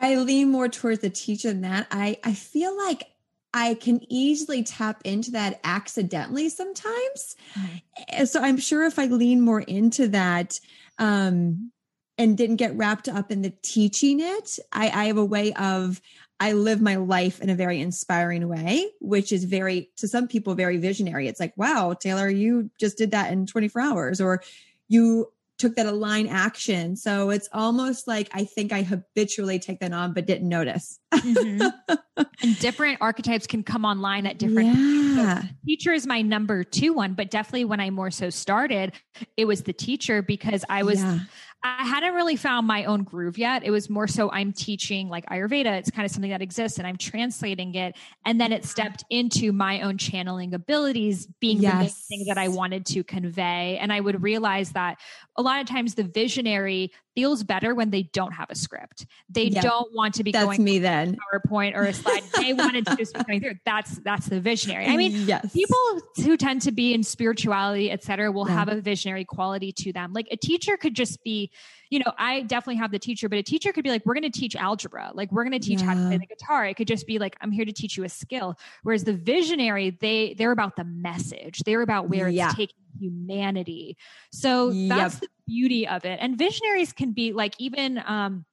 [0.00, 1.86] I lean more towards the teacher than that.
[1.90, 3.04] I I feel like
[3.52, 7.36] I can easily tap into that accidentally sometimes.
[7.54, 8.24] Mm-hmm.
[8.24, 10.60] So I'm sure if I lean more into that,
[10.98, 11.72] um,
[12.20, 14.58] and didn't get wrapped up in the teaching it.
[14.70, 16.02] I, I have a way of
[16.40, 20.54] I live my life in a very inspiring way, which is very to some people
[20.54, 21.28] very visionary.
[21.28, 24.42] It's like, wow, Taylor, you just did that in 24 hours, or
[24.88, 26.96] you took that aligned action.
[26.96, 30.98] So it's almost like I think I habitually take that on, but didn't notice.
[31.14, 31.94] mm-hmm.
[32.42, 35.42] And different archetypes can come online at different yeah.
[35.42, 38.92] So teacher is my number two one, but definitely when I more so started,
[39.36, 41.20] it was the teacher because I was yeah.
[41.62, 43.64] I hadn't really found my own groove yet.
[43.64, 45.78] It was more so I'm teaching like Ayurveda.
[45.78, 47.96] It's kind of something that exists and I'm translating it.
[48.24, 51.72] And then it stepped into my own channeling abilities being yes.
[51.72, 53.76] the main thing that I wanted to convey.
[53.78, 55.00] And I would realize that
[55.36, 59.04] a lot of times the visionary feels better when they don't have a script.
[59.28, 59.62] They yep.
[59.62, 62.22] don't want to be that's going me then PowerPoint or a slide.
[62.36, 63.56] they wanted to just be going through.
[63.66, 64.86] That's that's the visionary.
[64.86, 65.52] I mean, yes.
[65.52, 68.54] people who tend to be in spirituality, etc., will yeah.
[68.54, 70.14] have a visionary quality to them.
[70.14, 71.50] Like a teacher could just be
[71.90, 74.30] you know, I definitely have the teacher, but a teacher could be like, we're going
[74.30, 75.10] to teach algebra.
[75.12, 75.86] Like we're going to teach yeah.
[75.86, 76.64] how to play the guitar.
[76.66, 78.56] It could just be like, I'm here to teach you a skill.
[78.84, 81.58] Whereas the visionary, they, they're about the message.
[81.66, 82.46] They're about where yeah.
[82.46, 83.96] it's taking humanity.
[84.32, 85.20] So that's yep.
[85.20, 86.18] the beauty of it.
[86.20, 88.44] And visionaries can be like even, um,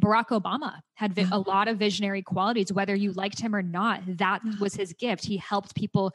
[0.00, 4.02] Barack Obama had vi- a lot of visionary qualities, whether you liked him or not.
[4.06, 5.24] That was his gift.
[5.24, 6.12] He helped people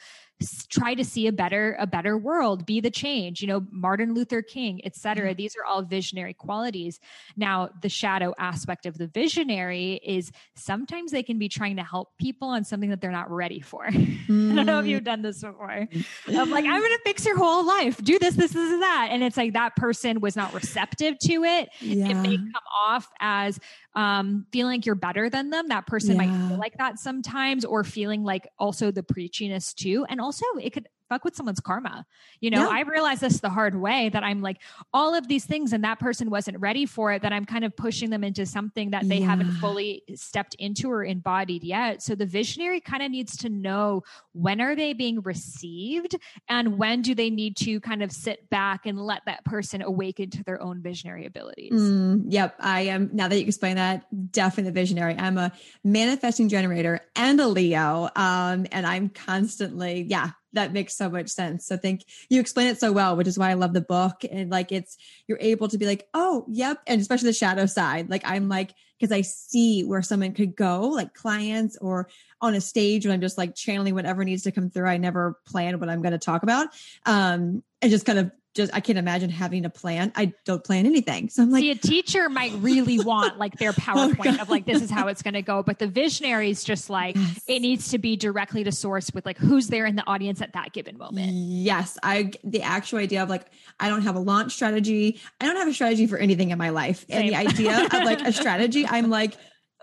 [0.69, 4.41] try to see a better a better world be the change you know martin luther
[4.41, 5.37] king etc mm-hmm.
[5.37, 6.99] these are all visionary qualities
[7.37, 12.09] now the shadow aspect of the visionary is sometimes they can be trying to help
[12.19, 14.51] people on something that they're not ready for mm.
[14.51, 15.87] i don't know if you've done this before
[16.27, 19.37] i'm like i'm gonna fix your whole life do this this this that and it's
[19.37, 22.09] like that person was not receptive to it yeah.
[22.09, 23.57] it may come off as
[23.95, 25.69] um, feeling like you're better than them.
[25.69, 26.25] That person yeah.
[26.25, 30.05] might feel like that sometimes, or feeling like also the preachiness too.
[30.09, 32.05] And also, it could fuck with someone's karma.
[32.39, 32.77] You know, yeah.
[32.77, 34.57] I realized this the hard way that I'm like
[34.93, 37.75] all of these things and that person wasn't ready for it, that I'm kind of
[37.75, 39.27] pushing them into something that they yeah.
[39.27, 42.01] haven't fully stepped into or embodied yet.
[42.01, 46.15] So the visionary kind of needs to know when are they being received
[46.49, 50.29] and when do they need to kind of sit back and let that person awaken
[50.31, 51.73] to their own visionary abilities.
[51.73, 52.55] Mm, yep.
[52.59, 55.15] I am now that you explain that, definitely visionary.
[55.17, 55.51] I'm a
[55.83, 58.09] manifesting generator and a Leo.
[58.15, 61.65] Um, and I'm constantly, yeah, that makes so much sense.
[61.65, 64.23] So think you explain it so well, which is why I love the book.
[64.29, 66.81] And like it's you're able to be like, oh, yep.
[66.87, 68.09] And especially the shadow side.
[68.09, 72.09] Like I'm like, because I see where someone could go, like clients or
[72.41, 74.87] on a stage when I'm just like channeling whatever needs to come through.
[74.87, 76.69] I never plan what I'm going to talk about.
[77.05, 80.11] Um, and just kind of just I can't imagine having a plan.
[80.15, 81.29] I don't plan anything.
[81.29, 84.49] So I'm like, see, a teacher might really want like their oh, PowerPoint oh, of
[84.49, 87.43] like this is how it's going to go, but the visionary is just like yes.
[87.47, 90.53] it needs to be directly to source with like who's there in the audience at
[90.53, 91.31] that given moment.
[91.33, 93.45] Yes, I the actual idea of like
[93.79, 95.19] I don't have a launch strategy.
[95.41, 97.21] I don't have a strategy for anything in my life, Same.
[97.21, 99.35] and the idea of like a strategy, I'm like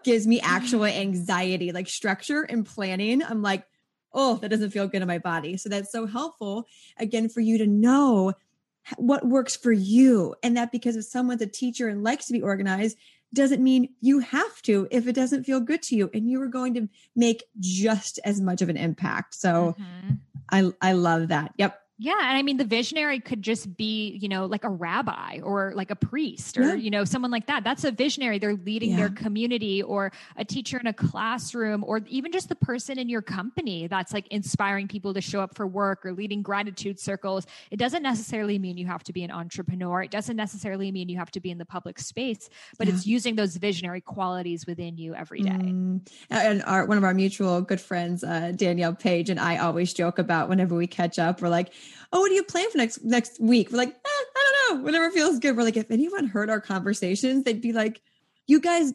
[0.03, 0.99] gives me actual mm.
[0.99, 3.23] anxiety, like structure and planning.
[3.23, 3.65] I'm like,
[4.13, 5.57] oh, that doesn't feel good in my body.
[5.57, 6.67] So that's so helpful
[6.99, 8.33] again for you to know
[8.97, 10.35] what works for you.
[10.43, 12.97] And that because if someone's a teacher and likes to be organized,
[13.35, 16.11] doesn't mean you have to if it doesn't feel good to you.
[16.13, 19.35] And you are going to make just as much of an impact.
[19.35, 20.15] So mm-hmm.
[20.51, 21.53] I I love that.
[21.57, 21.82] Yep.
[22.03, 22.19] Yeah.
[22.19, 25.93] And I mean, the visionary could just be, you know, like a rabbi or like
[25.93, 26.75] a priest or, yeah.
[26.75, 27.63] you know, someone like that.
[27.63, 28.41] That's a visionary.
[28.41, 28.97] They're leading yeah.
[28.97, 33.23] their community or a teacher in a classroom or even just the person in your
[33.23, 37.47] company that's like inspiring people to show up for work or leading gratitude circles.
[37.71, 40.03] It doesn't necessarily mean you have to be an entrepreneur.
[40.03, 42.95] It doesn't necessarily mean you have to be in the public space, but yeah.
[42.95, 45.51] it's using those visionary qualities within you every day.
[45.51, 46.01] Mm.
[46.31, 50.19] And our, one of our mutual good friends, uh, Danielle Page, and I always joke
[50.19, 51.73] about whenever we catch up, we're like,
[52.13, 53.71] oh, what do you plan for next next week?
[53.71, 54.85] We're like, eh, I don't know.
[54.85, 55.57] Whatever feels good.
[55.57, 58.01] We're like, if anyone heard our conversations, they'd be like,
[58.47, 58.93] you guys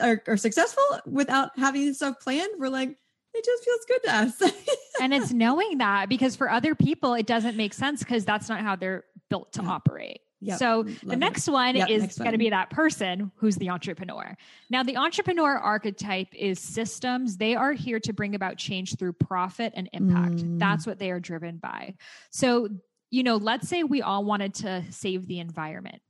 [0.00, 2.50] are, are successful without having stuff planned.
[2.58, 2.96] We're like,
[3.34, 4.52] it just feels good to us.
[5.00, 8.60] and it's knowing that because for other people, it doesn't make sense because that's not
[8.60, 9.70] how they're built to yeah.
[9.70, 10.20] operate.
[10.40, 10.58] Yep.
[10.58, 11.50] So the next it.
[11.50, 14.36] one yep, is going to be that person who's the entrepreneur.
[14.68, 17.36] Now, the entrepreneur archetype is systems.
[17.36, 20.36] They are here to bring about change through profit and impact.
[20.36, 20.58] Mm.
[20.58, 21.94] That's what they are driven by.
[22.30, 22.68] So,
[23.10, 26.02] you know, let's say we all wanted to save the environment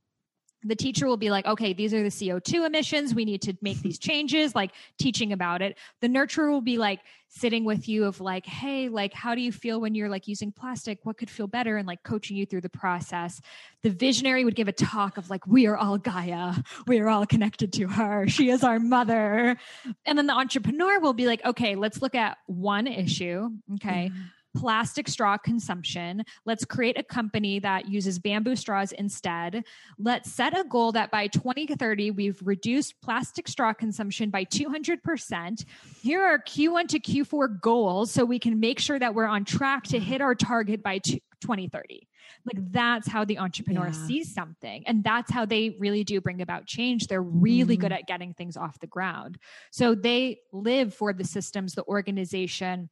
[0.67, 3.13] the teacher will be like, okay, these are the CO2 emissions.
[3.13, 5.77] We need to make these changes, like teaching about it.
[6.01, 6.99] The nurturer will be like
[7.29, 10.51] sitting with you of like, hey, like, how do you feel when you're like using
[10.51, 10.99] plastic?
[11.03, 11.77] What could feel better?
[11.77, 13.41] And like coaching you through the process.
[13.83, 16.53] The visionary would give a talk of like, we are all Gaia.
[16.87, 18.27] We are all connected to her.
[18.27, 19.57] She is our mother.
[20.05, 23.49] And then the entrepreneur will be like, okay, let's look at one issue.
[23.75, 24.11] Okay.
[24.13, 24.21] Mm-hmm
[24.57, 26.23] plastic straw consumption.
[26.45, 29.63] Let's create a company that uses bamboo straws instead.
[29.99, 35.63] Let's set a goal that by 2030, we've reduced plastic straw consumption by 200%.
[36.01, 39.83] Here are Q1 to Q4 goals so we can make sure that we're on track
[39.85, 42.07] to hit our target by 2030.
[42.45, 44.07] Like that's how the entrepreneur yeah.
[44.07, 44.83] sees something.
[44.87, 47.07] And that's how they really do bring about change.
[47.07, 47.81] They're really mm-hmm.
[47.81, 49.37] good at getting things off the ground.
[49.71, 52.89] So they live for the systems, the organization,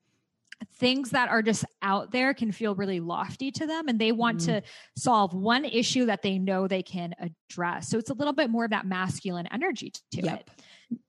[0.76, 4.40] things that are just out there can feel really lofty to them and they want
[4.40, 4.46] mm.
[4.46, 4.62] to
[4.98, 8.66] solve one issue that they know they can address so it's a little bit more
[8.66, 10.42] of that masculine energy to yep.
[10.42, 10.50] it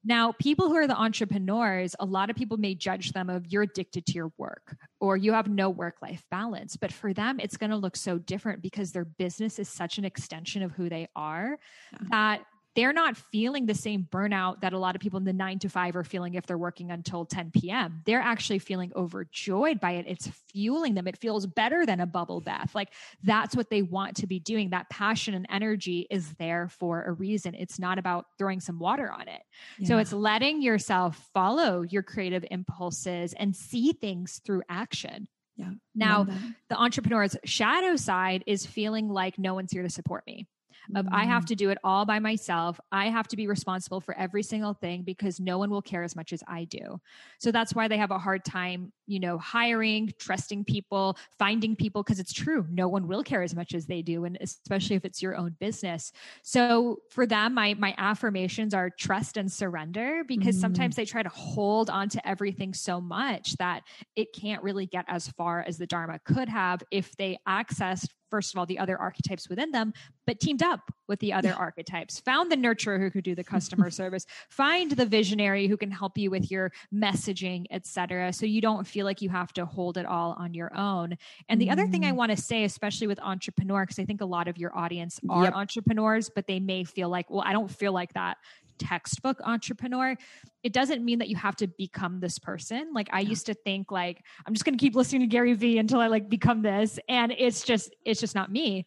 [0.04, 3.62] now people who are the entrepreneurs a lot of people may judge them of you're
[3.62, 7.56] addicted to your work or you have no work life balance but for them it's
[7.56, 11.08] going to look so different because their business is such an extension of who they
[11.14, 11.58] are
[11.92, 12.08] yeah.
[12.10, 12.42] that
[12.76, 15.68] they're not feeling the same burnout that a lot of people in the nine to
[15.68, 18.02] five are feeling if they're working until 10 p.m.
[18.04, 20.04] They're actually feeling overjoyed by it.
[20.06, 21.08] It's fueling them.
[21.08, 22.74] It feels better than a bubble bath.
[22.74, 22.92] Like
[23.24, 24.70] that's what they want to be doing.
[24.70, 27.54] That passion and energy is there for a reason.
[27.54, 29.40] It's not about throwing some water on it.
[29.78, 29.88] Yeah.
[29.88, 35.28] So it's letting yourself follow your creative impulses and see things through action.
[35.56, 35.70] Yeah.
[35.94, 36.26] Now,
[36.68, 40.46] the entrepreneur's shadow side is feeling like no one's here to support me
[40.94, 41.48] of I have mm.
[41.48, 42.78] to do it all by myself.
[42.92, 46.14] I have to be responsible for every single thing because no one will care as
[46.14, 47.00] much as I do.
[47.38, 52.02] So that's why they have a hard time, you know, hiring, trusting people, finding people
[52.02, 52.66] because it's true.
[52.70, 55.56] No one will care as much as they do and especially if it's your own
[55.58, 56.12] business.
[56.42, 60.60] So for them my my affirmations are trust and surrender because mm.
[60.60, 63.82] sometimes they try to hold on to everything so much that
[64.14, 68.54] it can't really get as far as the dharma could have if they accessed first
[68.54, 69.92] of all the other archetypes within them
[70.26, 71.54] but teamed up with the other yeah.
[71.54, 75.90] archetypes found the nurturer who could do the customer service find the visionary who can
[75.90, 79.96] help you with your messaging etc so you don't feel like you have to hold
[79.96, 81.16] it all on your own
[81.48, 81.72] and the mm.
[81.72, 82.16] other thing i mm.
[82.16, 85.44] want to say especially with entrepreneur because i think a lot of your audience are
[85.44, 85.54] yep.
[85.54, 88.36] entrepreneurs but they may feel like well i don't feel like that
[88.78, 90.16] textbook entrepreneur
[90.62, 93.28] it doesn't mean that you have to become this person like i yeah.
[93.28, 96.06] used to think like i'm just going to keep listening to gary vee until i
[96.06, 98.86] like become this and it's just it's just not me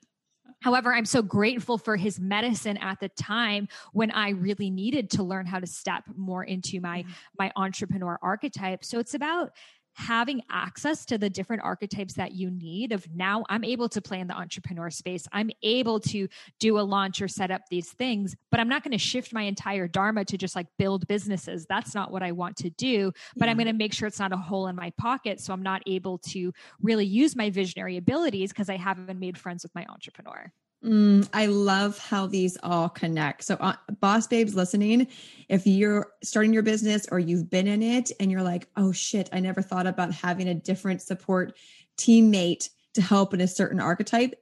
[0.62, 5.24] However, I'm so grateful for his medicine at the time when I really needed to
[5.24, 7.06] learn how to step more into my
[7.38, 8.84] my entrepreneur archetype.
[8.84, 9.52] So it's about
[9.94, 14.20] having access to the different archetypes that you need of now i'm able to play
[14.20, 15.28] in the entrepreneur space.
[15.32, 16.28] I'm able to
[16.60, 19.44] do a launch or set up these things but i'm not going to shift my
[19.44, 21.66] entire dharma to just like build businesses.
[21.68, 23.52] That's not what i want to do but yeah.
[23.52, 25.82] i'm going to make sure it's not a hole in my pocket so i'm not
[25.86, 30.52] able to really use my visionary abilities because i haven't made friends with my entrepreneur
[30.84, 33.44] Mm, I love how these all connect.
[33.44, 35.08] So, uh, boss babes listening,
[35.50, 39.30] if you're starting your business or you've been in it and you're like, oh shit,
[39.34, 41.58] I never thought about having a different support
[41.98, 44.36] teammate to help in a certain archetype,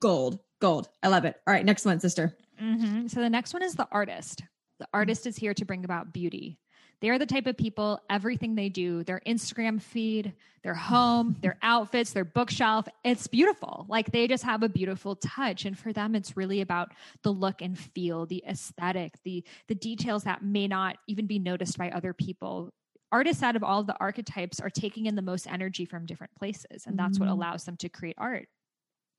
[0.00, 0.88] gold, gold.
[1.02, 1.36] I love it.
[1.46, 2.34] All right, next one, sister.
[2.62, 3.08] Mm-hmm.
[3.08, 4.44] So, the next one is the artist.
[4.78, 6.58] The artist is here to bring about beauty.
[7.00, 10.32] They're the type of people, everything they do, their Instagram feed,
[10.62, 13.86] their home, their outfits, their bookshelf, it's beautiful.
[13.88, 15.64] Like they just have a beautiful touch.
[15.64, 16.92] And for them, it's really about
[17.22, 21.78] the look and feel, the aesthetic, the, the details that may not even be noticed
[21.78, 22.72] by other people
[23.12, 26.86] artists out of all the archetypes are taking in the most energy from different places
[26.86, 27.34] and that's what mm-hmm.
[27.34, 28.48] allows them to create art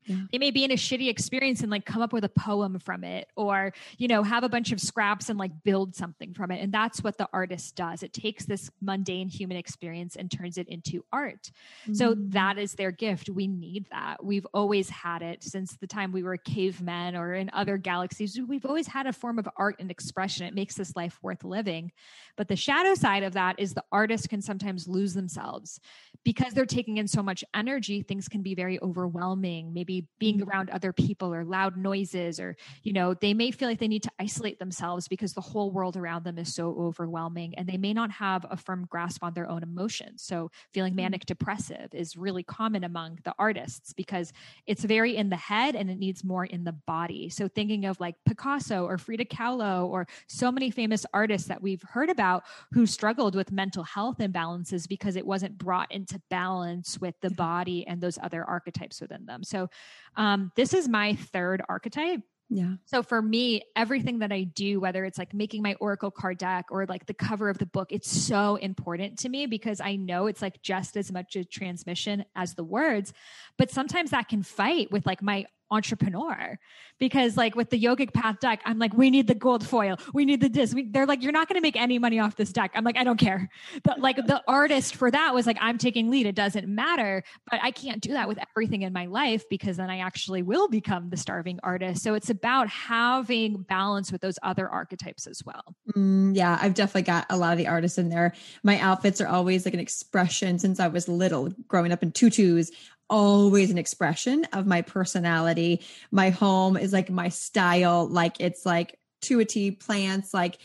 [0.07, 0.21] yeah.
[0.31, 3.03] They may be in a shitty experience and like come up with a poem from
[3.03, 6.61] it or, you know, have a bunch of scraps and like build something from it.
[6.61, 8.03] And that's what the artist does.
[8.03, 11.51] It takes this mundane human experience and turns it into art.
[11.83, 11.93] Mm-hmm.
[11.95, 13.29] So that is their gift.
[13.29, 14.23] We need that.
[14.23, 18.39] We've always had it since the time we were cavemen or in other galaxies.
[18.39, 20.47] We've always had a form of art and expression.
[20.47, 21.91] It makes this life worth living.
[22.37, 25.81] But the shadow side of that is the artist can sometimes lose themselves
[26.23, 28.01] because they're taking in so much energy.
[28.01, 29.73] Things can be very overwhelming.
[29.73, 30.49] Maybe being mm-hmm.
[30.49, 34.03] around other people or loud noises or you know they may feel like they need
[34.03, 37.93] to isolate themselves because the whole world around them is so overwhelming and they may
[37.93, 41.03] not have a firm grasp on their own emotions so feeling mm-hmm.
[41.03, 44.33] manic depressive is really common among the artists because
[44.65, 47.99] it's very in the head and it needs more in the body so thinking of
[47.99, 52.85] like picasso or frida kahlo or so many famous artists that we've heard about who
[52.85, 58.01] struggled with mental health imbalances because it wasn't brought into balance with the body and
[58.01, 59.69] those other archetypes within them so
[60.15, 62.21] um, this is my third archetype.
[62.49, 62.75] Yeah.
[62.85, 66.67] So for me, everything that I do, whether it's like making my Oracle card deck
[66.71, 70.27] or like the cover of the book, it's so important to me because I know
[70.27, 73.11] it's like just as much a transmission as the words.
[73.57, 76.57] But sometimes that can fight with like my entrepreneur.
[76.99, 79.97] Because like with the yogic path deck i'm like we need the gold foil.
[80.13, 80.76] We need the disc.
[80.76, 82.72] We, they're like you're not going to make any money off this deck.
[82.74, 83.49] I'm like i don't care.
[83.84, 86.26] But like the artist for that was like i'm taking lead.
[86.26, 87.24] It doesn't matter.
[87.49, 90.68] But i can't do that with everything in my life because then i actually will
[90.68, 92.03] become the starving artist.
[92.03, 95.76] So it's about having balance with those other archetypes as well.
[95.95, 98.34] Mm, yeah i've definitely got a lot of the artists in there.
[98.63, 102.72] My outfits are always like an expression since i was little growing up in tutus
[103.09, 105.81] always an expression of my personality.
[106.11, 110.57] My home is like my style, like it's like to a T plants, like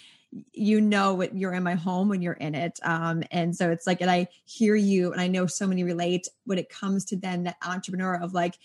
[0.52, 2.80] you know what you're in my home when you're in it.
[2.82, 6.28] Um, and so it's like, and I hear you, and I know so many relate
[6.44, 8.58] when it comes to then that entrepreneur of like,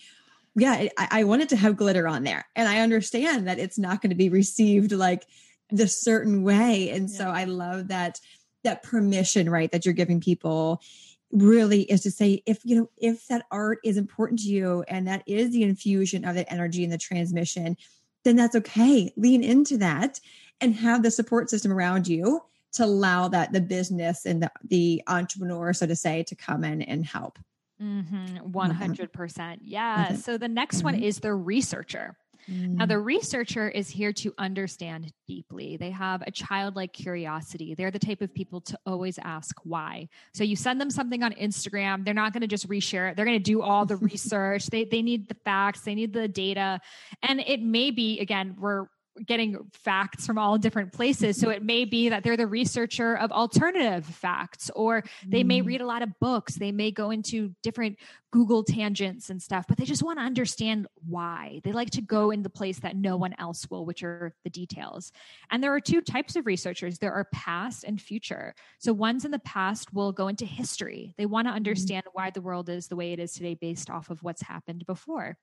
[0.54, 4.00] yeah, I, I wanted to have glitter on there, and I understand that it's not
[4.00, 5.24] going to be received like
[5.70, 7.16] the certain way, and yeah.
[7.16, 8.18] so I love that
[8.64, 10.82] that permission, right, that you're giving people
[11.30, 15.06] really is to say if you know if that art is important to you and
[15.06, 17.76] that is the infusion of the energy and the transmission
[18.24, 20.20] then that's okay lean into that
[20.60, 22.40] and have the support system around you
[22.72, 26.80] to allow that the business and the, the entrepreneur so to say to come in
[26.82, 27.38] and help
[27.80, 28.36] mm-hmm.
[28.50, 30.14] 100% yeah mm-hmm.
[30.16, 30.84] so the next mm-hmm.
[30.86, 32.16] one is the researcher
[32.48, 33.04] now, the mm.
[33.04, 35.76] researcher is here to understand deeply.
[35.76, 37.74] They have a childlike curiosity.
[37.74, 40.08] They're the type of people to always ask why.
[40.32, 43.16] So you send them something on Instagram, they're not going to just reshare it.
[43.16, 44.66] They're going to do all the research.
[44.66, 46.80] they they need the facts, they need the data.
[47.22, 48.86] And it may be again, we're
[49.26, 51.38] getting facts from all different places.
[51.38, 55.66] So it may be that they're the researcher of alternative facts, or they may mm.
[55.66, 56.54] read a lot of books.
[56.54, 57.98] They may go into different
[58.30, 61.60] Google tangents and stuff, but they just want to understand why.
[61.64, 64.50] They like to go in the place that no one else will, which are the
[64.50, 65.12] details.
[65.50, 68.54] And there are two types of researchers there are past and future.
[68.78, 71.14] So, ones in the past will go into history.
[71.16, 71.56] They want to mm-hmm.
[71.56, 74.84] understand why the world is the way it is today based off of what's happened
[74.86, 75.38] before.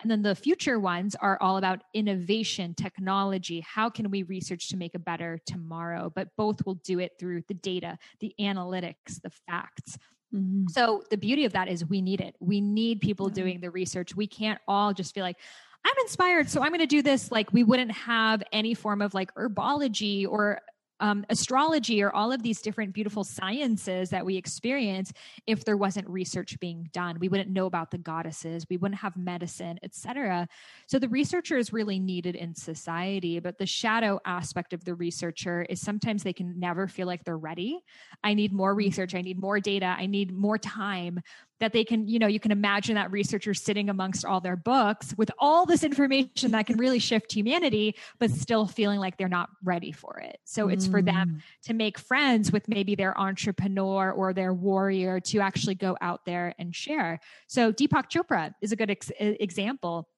[0.00, 3.17] And then the future ones are all about innovation, technology.
[3.64, 6.12] How can we research to make a better tomorrow?
[6.14, 9.98] But both will do it through the data, the analytics, the facts.
[10.34, 10.66] Mm-hmm.
[10.68, 12.36] So the beauty of that is we need it.
[12.40, 13.34] We need people yeah.
[13.34, 14.14] doing the research.
[14.14, 15.36] We can't all just be like,
[15.84, 17.30] I'm inspired, so I'm going to do this.
[17.32, 20.60] Like we wouldn't have any form of like herbology or
[21.00, 25.12] um, astrology or all of these different beautiful sciences that we experience
[25.46, 29.16] if there wasn't research being done we wouldn't know about the goddesses we wouldn't have
[29.16, 30.48] medicine etc
[30.86, 35.62] so the researcher is really needed in society but the shadow aspect of the researcher
[35.68, 37.80] is sometimes they can never feel like they're ready.
[38.22, 41.20] I need more research i need more data i need more time
[41.60, 45.14] that they can, you know, you can imagine that researchers sitting amongst all their books
[45.16, 49.50] with all this information that can really shift humanity, but still feeling like they're not
[49.62, 50.38] ready for it.
[50.44, 51.66] So it's for them mm.
[51.66, 56.54] to make friends with maybe their entrepreneur or their warrior to actually go out there
[56.58, 57.20] and share.
[57.46, 60.08] So Deepak Chopra is a good ex- example.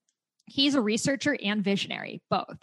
[0.46, 2.58] He's a researcher and visionary, both.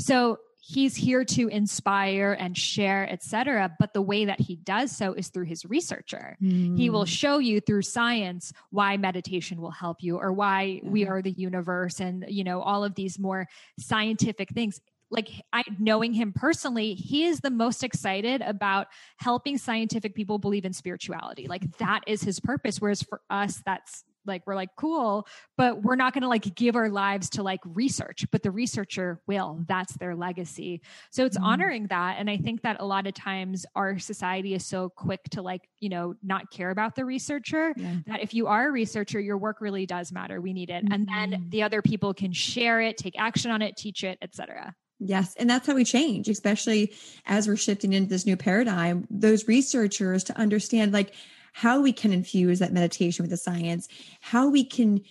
[0.00, 5.12] So he's here to inspire and share etc but the way that he does so
[5.12, 6.78] is through his researcher mm.
[6.78, 7.06] he will hmm.
[7.06, 10.90] show you through science why meditation will help you or why mm.
[10.90, 13.48] we are the universe and you know all of these more
[13.78, 18.86] scientific things like I knowing him personally, he is the most excited about
[19.18, 21.46] helping scientific people believe in spirituality.
[21.46, 22.80] Like that is his purpose.
[22.80, 26.76] Whereas for us, that's like we're like cool but we're not going to like give
[26.76, 31.46] our lives to like research but the researcher will that's their legacy so it's mm-hmm.
[31.46, 35.20] honoring that and i think that a lot of times our society is so quick
[35.30, 37.96] to like you know not care about the researcher yeah.
[38.06, 40.92] that if you are a researcher your work really does matter we need it mm-hmm.
[40.92, 41.50] and then mm-hmm.
[41.50, 45.34] the other people can share it take action on it teach it etc Yes.
[45.36, 46.94] And that's how we change, especially
[47.26, 49.04] as we're shifting into this new paradigm.
[49.10, 51.12] Those researchers to understand, like,
[51.52, 53.88] how we can infuse that meditation with the science,
[54.20, 55.02] how we can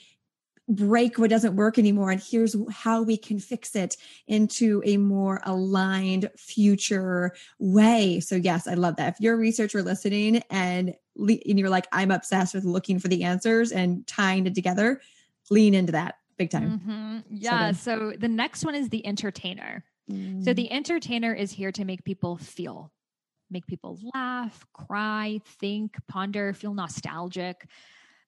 [0.68, 5.42] break what doesn't work anymore and here's how we can fix it into a more
[5.46, 8.20] aligned future way.
[8.20, 9.14] So yes i love that.
[9.14, 13.24] If you're a researcher listening and, and you're like i'm obsessed with looking for the
[13.24, 15.02] answers and tying it together
[15.50, 16.80] lean into that big time.
[16.80, 17.18] Mm-hmm.
[17.30, 19.84] yeah so, so, the next one is the entertainer.
[20.10, 20.44] Mm.
[20.44, 22.92] so the entertainer is here to make people feel
[23.52, 27.68] make people laugh, cry, think, ponder, feel nostalgic.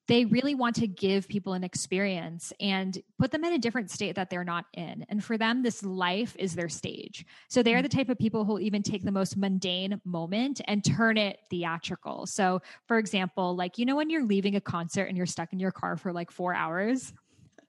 [0.08, 4.16] They really want to give people an experience and put them in a different state
[4.16, 5.06] that they're not in.
[5.08, 7.26] And for them, this life is their stage.
[7.48, 11.18] So they're the type of people who even take the most mundane moment and turn
[11.18, 12.26] it theatrical.
[12.26, 15.60] So, for example, like, you know, when you're leaving a concert and you're stuck in
[15.60, 17.14] your car for like four hours,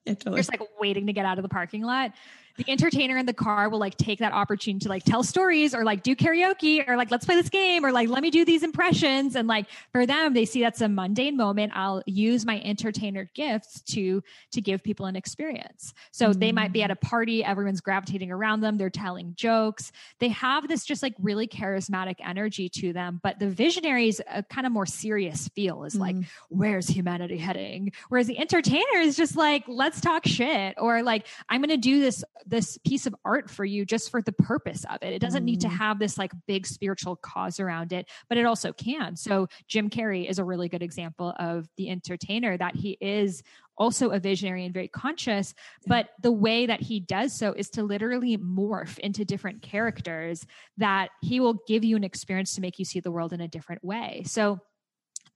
[0.05, 0.33] yeah, totally.
[0.35, 2.13] you're just like waiting to get out of the parking lot
[2.57, 5.85] the entertainer in the car will like take that opportunity to like tell stories or
[5.85, 8.63] like do karaoke or like let's play this game or like let me do these
[8.63, 13.31] impressions and like for them they see that's a mundane moment i'll use my entertainer
[13.35, 16.39] gifts to to give people an experience so mm-hmm.
[16.39, 19.91] they might be at a party everyone's gravitating around them they're telling jokes
[20.21, 24.67] they have this just like really charismatic energy to them but the visionaries a kind
[24.67, 26.57] of more serious feel is like mm-hmm.
[26.57, 31.61] where's humanity heading whereas the entertainer is just like let's talk shit or like i'm
[31.61, 34.99] going to do this this piece of art for you just for the purpose of
[35.03, 35.13] it.
[35.13, 35.47] It doesn't mm.
[35.47, 35.77] need to mm.
[35.77, 39.17] have this like big spiritual cause around it, but it also can.
[39.17, 43.43] So Jim Carrey is a really good example of the entertainer that he is
[43.77, 45.53] also a visionary and very conscious
[45.87, 51.09] but the way that he does so is to literally morph into different characters that
[51.23, 53.83] he will give you an experience to make you see the world in a different
[53.85, 54.61] way so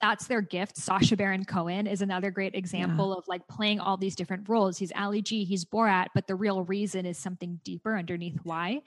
[0.01, 0.77] that's their gift.
[0.77, 3.19] Sacha Baron Cohen is another great example yeah.
[3.19, 4.79] of like playing all these different roles.
[4.79, 8.83] He's Ali G, he's Borat, but the real reason is something deeper underneath why.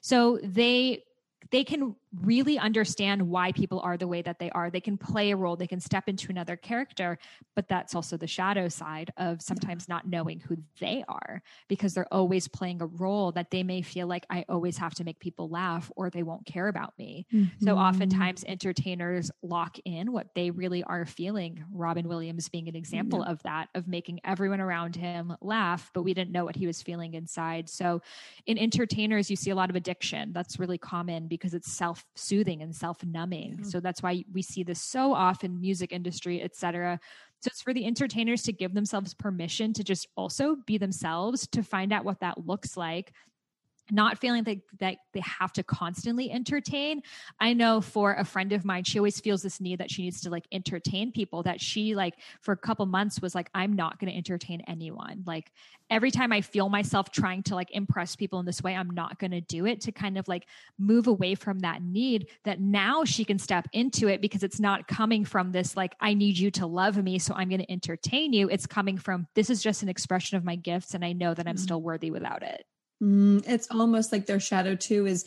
[0.00, 1.04] So they
[1.50, 4.70] they can really understand why people are the way that they are.
[4.70, 7.18] They can play a role, they can step into another character,
[7.54, 12.12] but that's also the shadow side of sometimes not knowing who they are because they're
[12.12, 15.48] always playing a role that they may feel like I always have to make people
[15.48, 17.26] laugh or they won't care about me.
[17.32, 17.64] Mm-hmm.
[17.64, 21.64] So oftentimes entertainers lock in what they really are feeling.
[21.72, 26.12] Robin Williams being an example of that, of making everyone around him laugh, but we
[26.12, 27.68] didn't know what he was feeling inside.
[27.68, 28.02] So
[28.46, 30.32] in entertainers, you see a lot of addiction.
[30.32, 33.58] That's really common because it's self self-soothing and self-numbing.
[33.58, 33.68] Yeah.
[33.68, 37.00] So that's why we see this so often music industry, etc.
[37.40, 41.62] So it's for the entertainers to give themselves permission to just also be themselves, to
[41.62, 43.12] find out what that looks like,
[43.92, 47.02] not feeling that, that they have to constantly entertain.
[47.38, 50.20] I know for a friend of mine, she always feels this need that she needs
[50.22, 53.98] to like entertain people that she like for a couple months was like, I'm not
[53.98, 55.24] going to entertain anyone.
[55.26, 55.52] Like
[55.90, 59.18] every time I feel myself trying to like impress people in this way, I'm not
[59.18, 60.46] going to do it to kind of like
[60.78, 64.86] move away from that need that now she can step into it because it's not
[64.86, 67.18] coming from this like, I need you to love me.
[67.18, 68.48] So I'm going to entertain you.
[68.48, 70.94] It's coming from this is just an expression of my gifts.
[70.94, 71.62] And I know that I'm mm-hmm.
[71.62, 72.64] still worthy without it.
[73.02, 75.24] Mm, it's almost like their shadow too is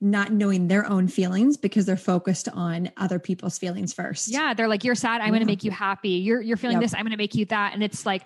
[0.00, 4.28] not knowing their own feelings because they're focused on other people's feelings first.
[4.28, 5.20] Yeah, they're like, "You're sad.
[5.20, 5.30] I'm yeah.
[5.30, 6.10] going to make you happy.
[6.10, 6.82] You're you're feeling yep.
[6.82, 6.94] this.
[6.94, 8.24] I'm going to make you that." And it's like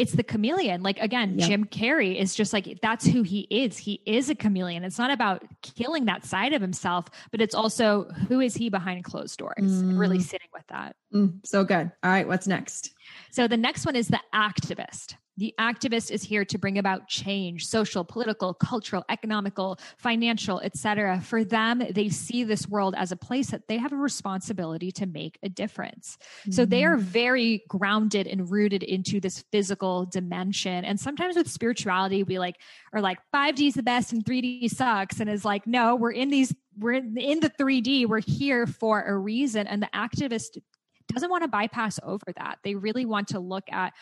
[0.00, 0.82] it's the chameleon.
[0.82, 1.48] Like again, yep.
[1.48, 3.76] Jim Carrey is just like that's who he is.
[3.76, 4.82] He is a chameleon.
[4.82, 9.04] It's not about killing that side of himself, but it's also who is he behind
[9.04, 9.54] closed doors.
[9.60, 9.98] Mm.
[9.98, 10.96] Really sitting with that.
[11.14, 11.92] Mm, so good.
[12.02, 12.94] All right, what's next?
[13.30, 15.16] So the next one is the activist.
[15.40, 21.18] The activist is here to bring about change, social, political, cultural, economical, financial, etc.
[21.22, 25.06] For them, they see this world as a place that they have a responsibility to
[25.06, 26.18] make a difference.
[26.42, 26.50] Mm-hmm.
[26.52, 27.06] So they are mm-hmm.
[27.06, 30.84] very grounded and rooted into this physical dimension.
[30.84, 32.56] And sometimes with spirituality, we like
[32.92, 35.20] are like 5D is the best and 3D sucks.
[35.20, 39.00] And is like, no, we're in these, we're in, in the 3D, we're here for
[39.00, 39.66] a reason.
[39.66, 40.58] And the activist
[41.14, 42.58] doesn't want to bypass over that.
[42.62, 43.92] They really want to look at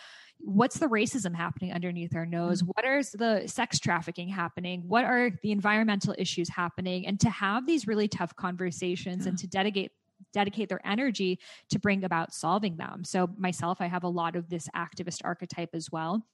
[0.40, 2.70] what's the racism happening underneath our nose mm-hmm.
[2.74, 7.66] what is the sex trafficking happening what are the environmental issues happening and to have
[7.66, 9.30] these really tough conversations yeah.
[9.30, 9.92] and to dedicate
[10.32, 11.38] dedicate their energy
[11.70, 15.70] to bring about solving them so myself i have a lot of this activist archetype
[15.74, 16.24] as well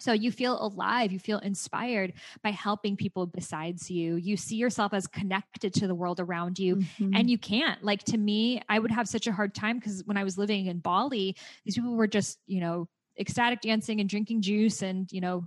[0.00, 4.16] so you feel alive, you feel inspired by helping people besides you.
[4.16, 7.14] You see yourself as connected to the world around you mm-hmm.
[7.14, 7.82] and you can't.
[7.82, 10.66] Like to me, I would have such a hard time because when I was living
[10.66, 12.88] in Bali, these people were just, you know,
[13.18, 15.44] ecstatic dancing and drinking juice and you know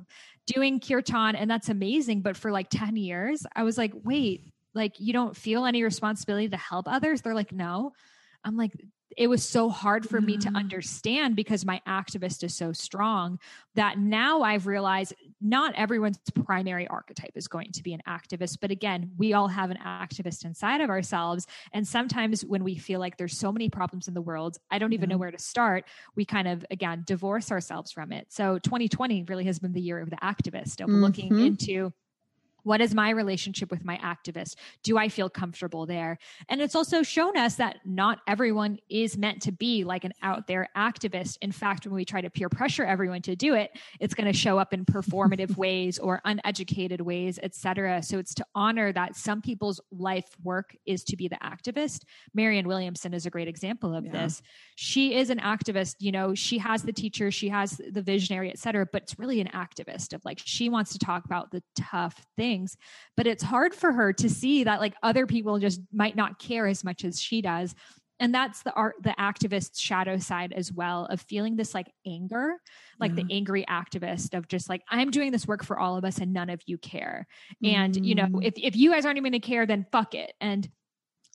[0.47, 2.21] doing kirtan and that's amazing.
[2.21, 6.49] But for like 10 years i was like wait like you don't feel any responsibility
[6.49, 7.21] to help others?
[7.21, 7.93] They're like no.
[8.43, 8.71] I'm like
[9.17, 10.55] it was so hard for me to mm.
[10.55, 13.39] understand because my activist is so strong
[13.75, 18.57] that now I've realized not everyone's primary archetype is going to be an activist.
[18.61, 21.47] But again, we all have an activist inside of ourselves.
[21.73, 24.93] And sometimes when we feel like there's so many problems in the world, I don't
[24.93, 25.85] even know where to start,
[26.15, 28.27] we kind of, again, divorce ourselves from it.
[28.29, 31.01] So 2020 really has been the year of the activist, of mm-hmm.
[31.01, 31.91] looking into
[32.63, 34.55] what is my relationship with my activist?
[34.83, 36.17] Do I feel comfortable there?
[36.49, 40.47] And it's also shown us that not everyone is meant to be like an out
[40.47, 41.37] there activist.
[41.41, 44.37] In fact, when we try to peer pressure everyone to do it, it's going to
[44.37, 48.03] show up in performative ways or uneducated ways, etc.
[48.03, 52.03] So it's to honor that some people's life work is to be the activist.
[52.33, 54.11] Marianne Williamson is a great example of yeah.
[54.11, 54.41] this.
[54.75, 58.87] She is an activist, you know, she has the teacher, she has the visionary, etc.,
[58.91, 62.50] but it's really an activist of like she wants to talk about the tough things
[62.51, 62.75] things
[63.15, 66.67] but it's hard for her to see that like other people just might not care
[66.67, 67.73] as much as she does
[68.19, 72.57] and that's the art the activist shadow side as well of feeling this like anger
[72.99, 73.23] like yeah.
[73.23, 76.33] the angry activist of just like i'm doing this work for all of us and
[76.33, 77.25] none of you care
[77.63, 77.73] mm.
[77.73, 78.45] and you know mm.
[78.45, 80.69] if, if you guys aren't even going to care then fuck it and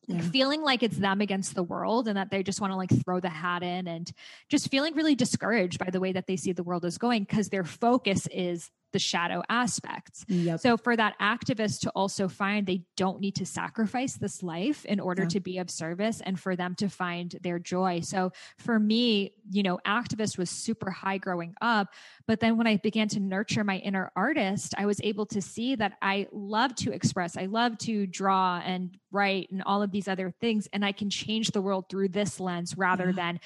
[0.07, 0.21] yeah.
[0.21, 3.19] feeling like it's them against the world and that they just want to like throw
[3.19, 4.13] the hat in and
[4.49, 7.49] just feeling really discouraged by the way that they see the world is going because
[7.49, 10.25] their focus is the shadow aspects.
[10.27, 10.59] Yep.
[10.61, 15.01] So for that activist to also find they don't need to sacrifice this life in
[15.01, 15.29] order yeah.
[15.29, 18.01] to be of service and for them to find their joy.
[18.01, 21.89] So for me, you know, activist was super high growing up,
[22.27, 25.75] but then when I began to nurture my inner artist, I was able to see
[25.75, 30.09] that I love to express, I love to draw and write and all of these
[30.09, 33.13] other things and I can change the world through this lens rather yeah.
[33.13, 33.41] than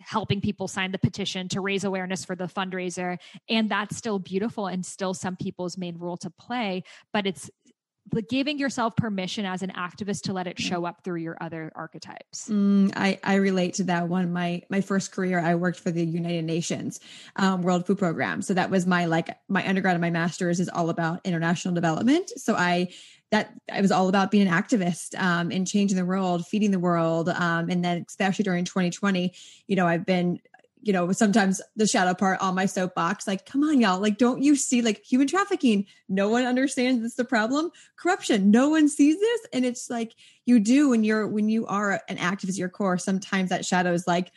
[0.00, 3.18] helping people sign the petition to raise awareness for the fundraiser.
[3.48, 6.82] And that's still beautiful and still some people's main role to play,
[7.12, 7.50] but it's
[8.12, 11.70] the giving yourself permission as an activist to let it show up through your other
[11.74, 12.48] archetypes.
[12.48, 14.32] Mm, I, I relate to that one.
[14.32, 17.00] My my first career, I worked for the United Nations
[17.36, 18.42] um, World Food Program.
[18.42, 22.30] So that was my like my undergrad and my master's is all about international development.
[22.36, 22.88] So I
[23.30, 26.78] that it was all about being an activist um, and changing the world, feeding the
[26.78, 27.28] world.
[27.28, 29.32] Um, and then, especially during 2020,
[29.68, 30.40] you know, I've been,
[30.82, 34.42] you know, sometimes the shadow part on my soapbox, like, come on, y'all, like, don't
[34.42, 35.86] you see like human trafficking?
[36.08, 37.70] No one understands this the problem.
[37.96, 39.40] Corruption, no one sees this.
[39.52, 40.12] And it's like
[40.46, 43.92] you do when you're when you are an activist at your core, sometimes that shadow
[43.92, 44.32] is like,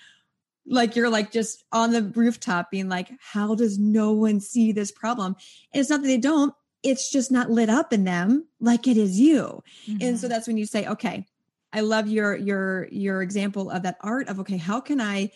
[0.66, 4.91] like you're like just on the rooftop being like, how does no one see this
[4.91, 5.36] problem?
[5.74, 6.54] And it's not that they don't,
[6.84, 9.64] it's just not lit up in them like it is you.
[9.88, 9.98] Mm-hmm.
[10.02, 10.34] And so mm-hmm.
[10.34, 11.26] that's when you say, okay,
[11.72, 15.32] I love your your your example of that art of okay, how can I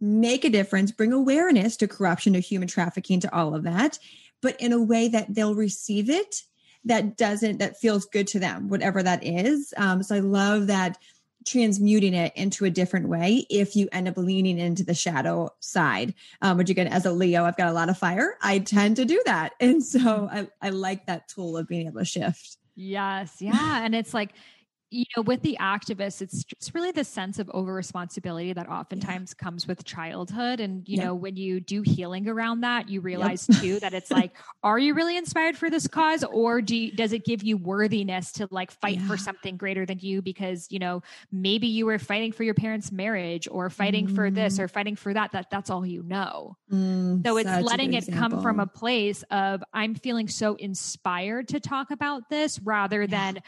[0.00, 3.98] make a difference, bring awareness to corruption, to human trafficking, to all of that,
[4.40, 6.42] but in a way that they'll receive it
[6.84, 9.74] that doesn't that feels good to them, whatever that is.
[9.76, 10.96] Um, so I love that
[11.50, 16.14] transmuting it into a different way if you end up leaning into the shadow side.
[16.42, 18.36] Um, which again as a leo i've got a lot of fire.
[18.42, 19.54] I tend to do that.
[19.60, 22.56] And so i, I like that tool of being able to shift.
[22.76, 23.36] Yes.
[23.40, 23.84] Yeah.
[23.84, 24.32] And it's like
[24.90, 29.34] you know, with the activists, it's just really the sense of over responsibility that oftentimes
[29.36, 29.44] yeah.
[29.44, 30.58] comes with childhood.
[30.58, 31.06] And, you yep.
[31.06, 33.60] know, when you do healing around that, you realize yep.
[33.60, 34.32] too that it's like,
[34.64, 36.24] are you really inspired for this cause?
[36.24, 39.06] Or do you, does it give you worthiness to like fight yeah.
[39.06, 40.22] for something greater than you?
[40.22, 44.14] Because, you know, maybe you were fighting for your parents' marriage or fighting mm.
[44.16, 44.64] for this mm.
[44.64, 46.56] or fighting for that, that that's all you know.
[46.72, 48.30] Mm, so it's letting it example.
[48.30, 53.32] come from a place of, I'm feeling so inspired to talk about this rather yeah.
[53.32, 53.42] than,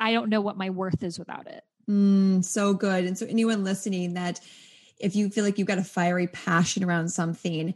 [0.00, 1.62] I don't know what my worth is without it.
[1.88, 3.04] Mm, so good.
[3.04, 4.40] And so, anyone listening that
[4.98, 7.74] if you feel like you've got a fiery passion around something,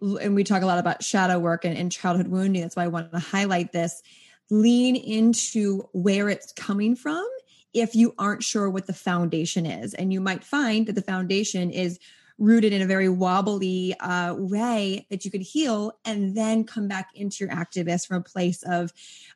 [0.00, 2.88] and we talk a lot about shadow work and, and childhood wounding, that's why I
[2.88, 4.02] wanted to highlight this.
[4.50, 7.26] Lean into where it's coming from
[7.72, 9.94] if you aren't sure what the foundation is.
[9.94, 11.98] And you might find that the foundation is
[12.38, 17.10] rooted in a very wobbly uh, way that you could heal and then come back
[17.14, 18.92] into your activist from a place of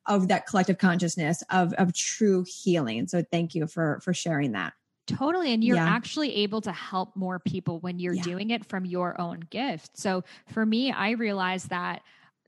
[0.07, 4.73] of that collective consciousness of of true healing so thank you for for sharing that
[5.09, 5.55] Totally.
[5.55, 5.89] And you're yeah.
[5.89, 8.23] actually able to help more people when you're yeah.
[8.23, 9.97] doing it from your own gift.
[9.97, 10.23] So
[10.53, 12.03] for me, I realized that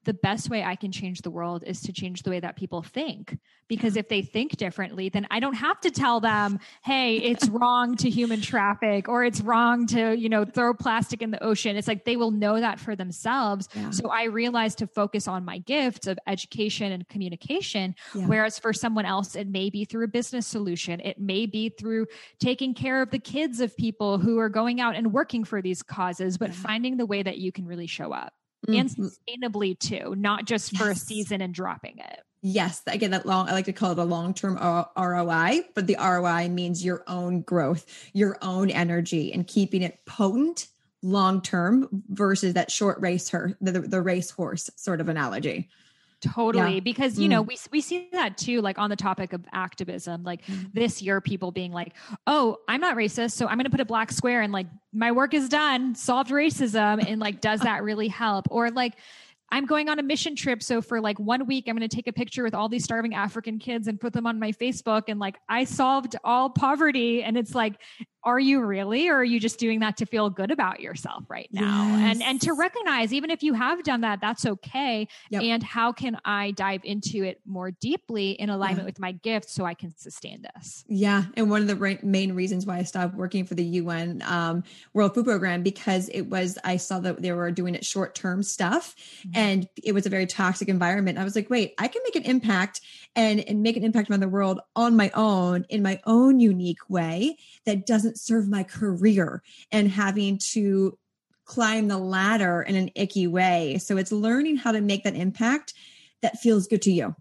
[0.05, 2.82] the best way I can change the world is to change the way that people
[2.82, 3.36] think.
[3.68, 7.96] Because if they think differently, then I don't have to tell them, hey, it's wrong
[7.96, 11.76] to human traffic or it's wrong to, you know, throw plastic in the ocean.
[11.76, 13.68] It's like they will know that for themselves.
[13.74, 13.90] Yeah.
[13.90, 17.94] So I realized to focus on my gifts of education and communication.
[18.14, 18.26] Yeah.
[18.26, 22.07] Whereas for someone else, it may be through a business solution, it may be through
[22.38, 25.82] taking care of the kids of people who are going out and working for these
[25.82, 26.57] causes, but yeah.
[26.57, 28.32] finding the way that you can really show up
[28.68, 28.80] mm-hmm.
[28.80, 30.82] and sustainably too, not just yes.
[30.82, 32.20] for a season and dropping it.
[32.42, 35.96] Yes, again, that long, I like to call it a long term ROI, but the
[36.00, 37.84] ROI means your own growth,
[38.14, 40.68] your own energy, and keeping it potent
[41.02, 45.68] long term versus that short race, her, the, the race horse sort of analogy.
[46.20, 46.74] Totally.
[46.74, 46.80] Yeah.
[46.80, 47.30] Because, you mm.
[47.30, 50.72] know, we, we see that too, like on the topic of activism, like mm.
[50.72, 51.94] this year, people being like,
[52.26, 53.32] oh, I'm not racist.
[53.32, 56.30] So I'm going to put a black square and like my work is done, solved
[56.30, 57.04] racism.
[57.06, 58.46] And like, does that really help?
[58.50, 58.94] Or like,
[59.52, 60.62] I'm going on a mission trip.
[60.62, 63.14] So for like one week, I'm going to take a picture with all these starving
[63.14, 65.04] African kids and put them on my Facebook.
[65.08, 67.24] And like, I solved all poverty.
[67.24, 67.74] And it's like,
[68.22, 71.48] are you really or are you just doing that to feel good about yourself right
[71.52, 72.12] now yes.
[72.12, 75.42] and and to recognize even if you have done that that's okay yep.
[75.42, 78.84] and how can i dive into it more deeply in alignment yeah.
[78.84, 82.34] with my gift so i can sustain this yeah and one of the re- main
[82.34, 84.62] reasons why i stopped working for the un um,
[84.92, 88.42] world food program because it was i saw that they were doing it short term
[88.42, 89.30] stuff mm-hmm.
[89.34, 92.24] and it was a very toxic environment i was like wait i can make an
[92.24, 92.80] impact
[93.16, 96.88] and, and make an impact on the world on my own in my own unique
[96.88, 100.98] way that doesn't serve my career and having to
[101.44, 103.78] climb the ladder in an icky way.
[103.78, 105.74] So it's learning how to make that impact
[106.22, 107.14] that feels good to you.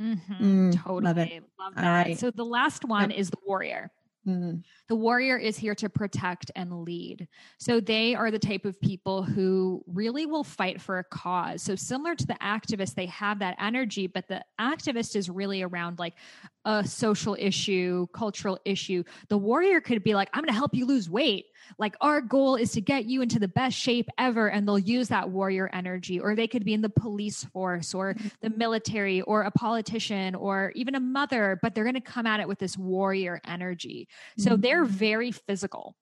[0.00, 0.70] Mm-hmm.
[0.70, 1.02] Mm, totally.
[1.04, 1.42] Love, it.
[1.58, 2.06] love that.
[2.06, 2.18] Right.
[2.18, 3.18] So the last one yep.
[3.18, 3.90] is the warrior.
[4.26, 4.62] Mm.
[4.88, 7.28] The warrior is here to protect and lead.
[7.58, 11.62] So they are the type of people who really will fight for a cause.
[11.62, 15.98] So similar to the activist, they have that energy, but the activist is really around
[15.98, 16.14] like
[16.64, 19.04] a social issue, cultural issue.
[19.28, 21.46] The warrior could be like, I'm going to help you lose weight
[21.78, 25.08] like our goal is to get you into the best shape ever and they'll use
[25.08, 29.42] that warrior energy or they could be in the police force or the military or
[29.42, 32.78] a politician or even a mother but they're going to come at it with this
[32.78, 34.08] warrior energy
[34.38, 34.60] so mm-hmm.
[34.78, 35.96] They're very physical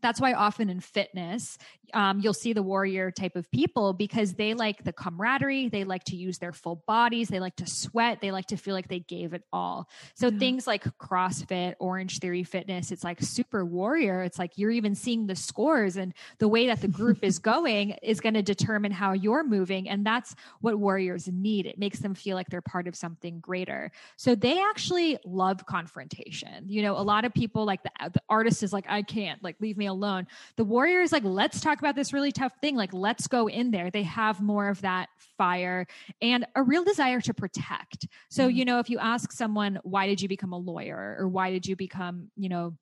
[0.00, 1.58] that's why often in fitness
[1.92, 6.04] um, you'll see the warrior type of people because they like the camaraderie they like
[6.04, 9.00] to use their full bodies they like to sweat they like to feel like they
[9.00, 9.88] gave it all.
[10.14, 10.38] So yeah.
[10.38, 14.22] things like crossfit orange theory fitness it's like super warrior.
[14.22, 17.90] It's like you're even seeing the scores and the way that the group is going
[18.02, 21.66] is going to determine how you're moving and that's what warriors need.
[21.66, 23.90] It makes them feel like they're part of something greater.
[24.16, 26.64] So they actually love confrontation.
[26.68, 29.56] You know a lot of people like the, the artist is like i can't like
[29.60, 30.26] leave me alone.
[30.56, 32.76] The warrior is like, let's talk about this really tough thing.
[32.76, 33.90] Like, let's go in there.
[33.90, 35.86] They have more of that fire
[36.22, 38.06] and a real desire to protect.
[38.30, 38.56] So, mm-hmm.
[38.56, 41.66] you know, if you ask someone, why did you become a lawyer or why did
[41.66, 42.74] you become, you know,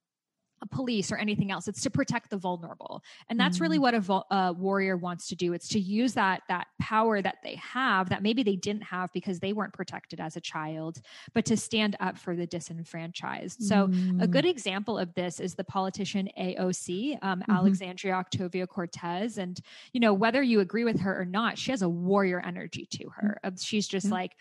[0.67, 3.03] police or anything else it's to protect the vulnerable.
[3.29, 3.63] And that's mm.
[3.63, 5.53] really what a, a, warrior wants to do.
[5.53, 9.41] It's to use that that power that they have that maybe they didn't have because
[9.41, 11.01] they weren't protected as a child
[11.35, 13.61] but to stand up for the disenfranchised.
[13.61, 14.31] Mm so a mm.
[14.31, 17.53] good example of this is the politician aoc um, mm-hmm.
[17.53, 19.61] alexandria octavia cortez and
[19.93, 23.09] you know whether you agree with her or not she has a warrior energy to
[23.11, 23.41] her.
[23.59, 24.37] She's just like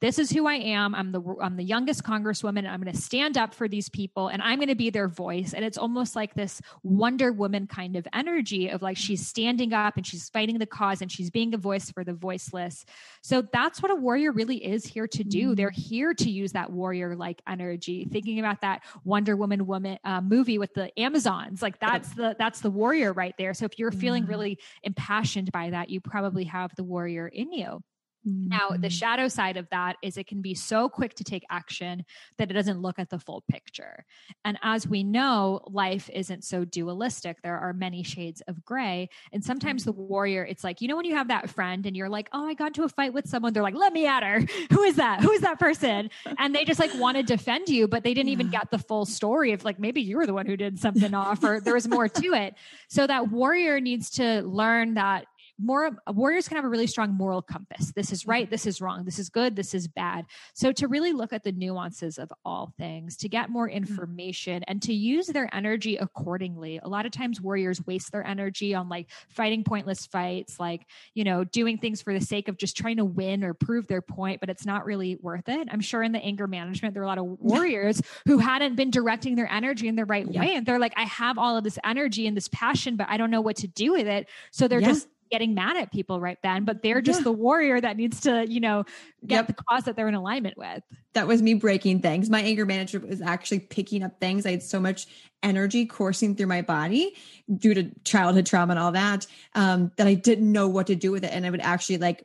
[0.00, 0.94] this is who I am.
[0.94, 4.28] I'm the I'm the youngest congresswoman and I'm going to stand up for these people
[4.28, 5.54] and I'm going to be their voice.
[5.54, 9.96] And it's almost like this Wonder Woman kind of energy of like she's standing up
[9.96, 12.84] and she's fighting the cause and she's being a voice for the voiceless.
[13.22, 15.46] So that's what a warrior really is here to do.
[15.46, 15.54] Mm-hmm.
[15.54, 18.06] They're here to use that warrior like energy.
[18.10, 22.60] Thinking about that Wonder Woman woman uh, movie with the Amazons, like that's the that's
[22.60, 23.52] the warrior right there.
[23.52, 27.82] So if you're feeling really impassioned by that, you probably have the warrior in you.
[28.26, 28.48] Mm-hmm.
[28.48, 28.88] Now, the mm-hmm.
[28.88, 32.04] shadow side of that is it can be so quick to take action
[32.36, 34.04] that it doesn't look at the full picture.
[34.44, 37.38] And as we know, life isn't so dualistic.
[37.42, 39.08] There are many shades of gray.
[39.32, 42.08] And sometimes the warrior, it's like, you know, when you have that friend and you're
[42.08, 44.40] like, oh, I got into a fight with someone, they're like, let me at her.
[44.72, 45.20] Who is that?
[45.20, 46.10] Who is that person?
[46.38, 48.32] And they just like want to defend you, but they didn't yeah.
[48.32, 51.14] even get the full story of like, maybe you were the one who did something
[51.14, 52.54] off or there was more to it.
[52.88, 55.26] So that warrior needs to learn that
[55.58, 57.92] more warriors can have a really strong moral compass.
[57.92, 60.26] This is right, this is wrong, this is good, this is bad.
[60.54, 63.78] So to really look at the nuances of all things, to get more mm-hmm.
[63.78, 66.78] information and to use their energy accordingly.
[66.82, 71.24] A lot of times warriors waste their energy on like fighting pointless fights, like, you
[71.24, 74.40] know, doing things for the sake of just trying to win or prove their point,
[74.40, 75.68] but it's not really worth it.
[75.70, 78.90] I'm sure in the anger management there are a lot of warriors who hadn't been
[78.90, 80.40] directing their energy in the right yeah.
[80.40, 83.16] way and they're like I have all of this energy and this passion, but I
[83.16, 84.28] don't know what to do with it.
[84.52, 84.88] So they're yeah.
[84.88, 87.24] just getting mad at people right then, but they're just yeah.
[87.24, 88.84] the warrior that needs to, you know,
[89.26, 89.46] get yep.
[89.48, 90.82] the cause that they're in alignment with.
[91.14, 92.30] That was me breaking things.
[92.30, 94.46] My anger management was actually picking up things.
[94.46, 95.06] I had so much
[95.42, 97.16] energy coursing through my body
[97.54, 101.12] due to childhood trauma and all that, um, that I didn't know what to do
[101.12, 101.32] with it.
[101.32, 102.24] And I would actually like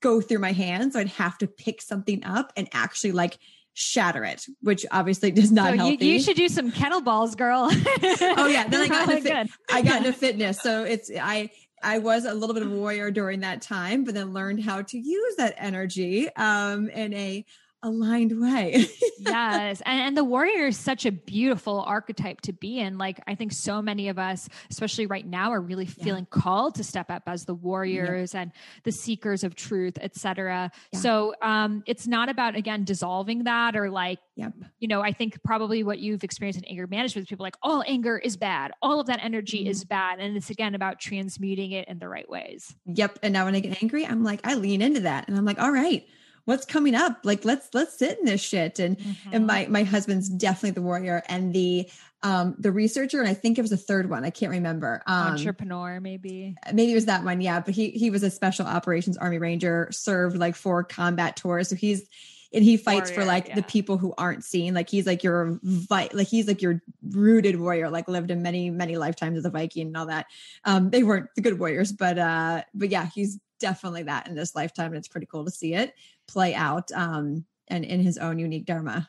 [0.00, 0.94] go through my hands.
[0.94, 3.38] So I'd have to pick something up and actually like
[3.78, 7.68] shatter it, which obviously does not so you, you, should do some kettlebells, girl.
[7.70, 11.50] oh yeah, then I got into fit, I got into fitness, so it's I
[11.82, 14.82] I was a little bit of a warrior during that time, but then learned how
[14.82, 17.44] to use that energy um, in a
[17.82, 18.86] aligned way.
[19.20, 19.82] yes.
[19.86, 22.98] And, and, the warrior is such a beautiful archetype to be in.
[22.98, 26.04] Like, I think so many of us, especially right now, are really yeah.
[26.04, 28.50] feeling called to step up as the warriors and
[28.82, 30.72] the seekers of truth, etc.
[30.92, 30.98] Yeah.
[30.98, 34.52] So um, it's not about, again, dissolving that or like, yep.
[34.80, 37.84] you know, I think probably what you've experienced in anger management is people like, all
[37.86, 38.72] anger is bad.
[38.82, 39.70] All of that energy mm-hmm.
[39.70, 40.18] is bad.
[40.18, 42.74] And it's again about transmuting it in the right ways.
[42.86, 43.20] Yep.
[43.22, 45.60] And now when I get angry, I'm like, I lean into that and I'm like,
[45.60, 46.04] all right
[46.48, 47.18] what's coming up?
[47.24, 48.78] Like let's let's sit in this shit.
[48.78, 49.30] And mm-hmm.
[49.32, 51.90] and my my husband's definitely the warrior and the
[52.22, 53.20] um the researcher.
[53.20, 54.24] And i think it was a third one.
[54.24, 55.02] I can't remember.
[55.06, 56.56] Um entrepreneur maybe.
[56.72, 57.42] maybe it was that one.
[57.42, 57.60] Yeah.
[57.60, 61.68] But he he was a special operations army ranger served like four combat tours.
[61.68, 62.08] So he's
[62.50, 63.56] and he fights warrior, for like yeah.
[63.56, 64.72] the people who aren't seen.
[64.72, 66.80] Like he's like your vi- like he's like your
[67.10, 70.24] rooted warrior like lived in many many lifetimes as a viking and all that.
[70.64, 74.54] Um they weren't the good warriors but uh but yeah he's definitely that in this
[74.54, 75.94] lifetime and it's pretty cool to see it
[76.26, 79.08] play out um, and in his own unique dharma.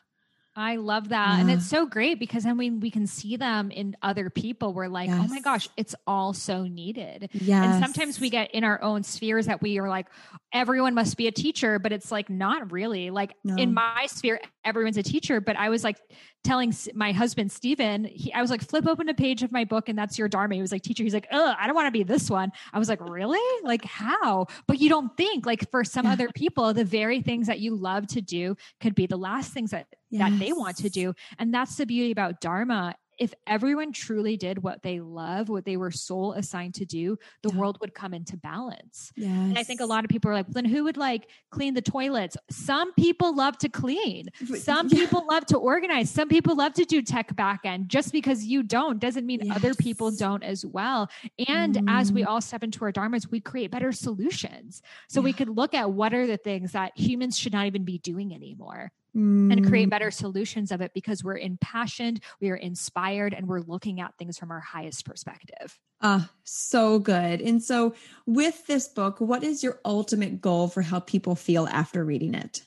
[0.60, 1.36] I love that.
[1.36, 1.40] Yeah.
[1.40, 4.74] And it's so great because then we, we can see them in other people.
[4.74, 5.18] We're like, yes.
[5.24, 7.30] oh my gosh, it's all so needed.
[7.72, 10.06] And sometimes we get in our own spheres that we are like,
[10.52, 13.10] everyone must be a teacher, but it's like, not really.
[13.10, 13.56] Like no.
[13.56, 15.40] in my sphere, everyone's a teacher.
[15.40, 15.98] But I was like
[16.44, 19.88] telling my husband, Steven, he, I was like, flip open a page of my book
[19.88, 20.54] and that's your Dharma.
[20.54, 21.02] He was like, teacher.
[21.02, 22.52] He's like, oh, I don't want to be this one.
[22.72, 23.40] I was like, really?
[23.64, 24.46] Like, how?
[24.66, 26.12] But you don't think, like, for some yeah.
[26.12, 29.70] other people, the very things that you love to do could be the last things
[29.70, 30.30] that, yes.
[30.30, 31.14] that they want to do.
[31.38, 35.76] And that's the beauty about Dharma if everyone truly did what they love, what they
[35.76, 37.58] were soul assigned to do, the yeah.
[37.58, 39.12] world would come into balance.
[39.14, 39.30] Yes.
[39.30, 41.82] And I think a lot of people are like, then who would like clean the
[41.82, 42.38] toilets?
[42.50, 44.28] Some people love to clean.
[44.56, 45.00] Some yeah.
[45.00, 46.08] people love to organize.
[46.08, 47.88] Some people love to do tech backend.
[47.88, 49.54] Just because you don't doesn't mean yes.
[49.54, 51.10] other people don't as well.
[51.46, 51.84] And mm.
[51.88, 52.26] as we mm.
[52.26, 54.80] all step into our dharmas, we create better solutions.
[55.10, 55.24] So yeah.
[55.24, 58.34] we could look at what are the things that humans should not even be doing
[58.34, 59.52] anymore mm.
[59.52, 64.00] and create better solutions of it because we're impassioned, we are inspired, and we're looking
[64.00, 65.78] at things from our highest perspective.
[66.02, 67.40] Ah, uh, so good.
[67.40, 67.94] And so,
[68.26, 72.64] with this book, what is your ultimate goal for how people feel after reading it?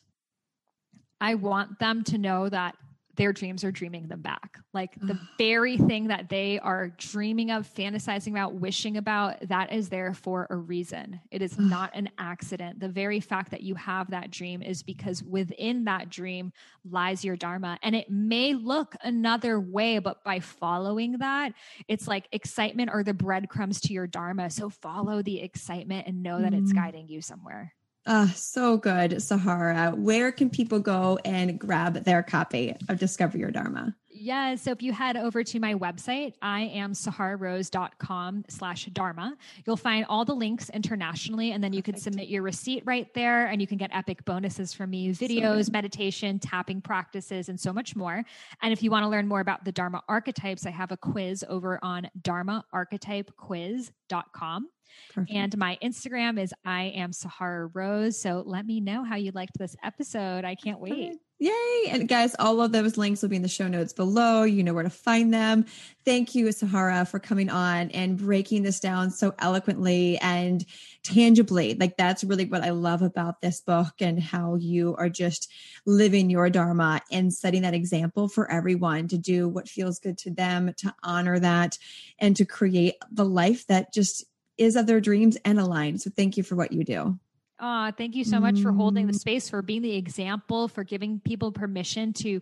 [1.20, 2.76] I want them to know that
[3.16, 4.58] their dreams are dreaming them back.
[4.74, 9.90] Like the very thing that they are dreaming of, fantasizing about, wishing about, that is
[9.90, 11.20] there for a reason.
[11.32, 12.80] It is not an accident.
[12.80, 16.52] The very fact that you have that dream is because within that dream
[16.90, 17.78] lies your Dharma.
[17.84, 21.54] And it may look another way, but by following that,
[21.88, 24.50] it's like excitement or the breadcrumbs to your Dharma.
[24.50, 26.76] So follow the excitement and know that it's mm.
[26.76, 27.74] guiding you somewhere.
[28.06, 29.92] Uh, so good, Sahara.
[29.92, 33.96] Where can people go and grab their copy of Discover Your Dharma?
[34.16, 34.56] Yeah.
[34.56, 39.36] So if you head over to my website, I am sahararose.com slash dharma,
[39.66, 41.52] you'll find all the links internationally.
[41.52, 41.96] And then you Perfect.
[41.96, 45.66] can submit your receipt right there and you can get epic bonuses from me, videos,
[45.66, 48.24] so meditation, tapping practices, and so much more.
[48.62, 51.46] And if you want to learn more about the Dharma archetypes, I have a quiz
[51.50, 54.68] over on dharmaarchetypequiz.com.
[55.14, 55.36] Perfect.
[55.36, 58.22] And my Instagram is I am Sahara Rose.
[58.22, 60.46] So let me know how you liked this episode.
[60.46, 61.16] I can't wait.
[61.44, 61.90] Yay.
[61.90, 64.44] And guys, all of those links will be in the show notes below.
[64.44, 65.66] You know where to find them.
[66.06, 70.66] Thank you, Sahara, for coming on and breaking this down so eloquently and
[71.04, 71.74] tangibly.
[71.74, 75.52] Like, that's really what I love about this book and how you are just
[75.86, 80.32] living your Dharma and setting that example for everyone to do what feels good to
[80.32, 81.78] them, to honor that,
[82.20, 84.24] and to create the life that just
[84.58, 86.02] is of their dreams and aligned.
[86.02, 87.20] So, thank you for what you do.
[87.66, 89.20] Oh, thank you so much for holding the mm.
[89.20, 92.42] space, for being the example, for giving people permission to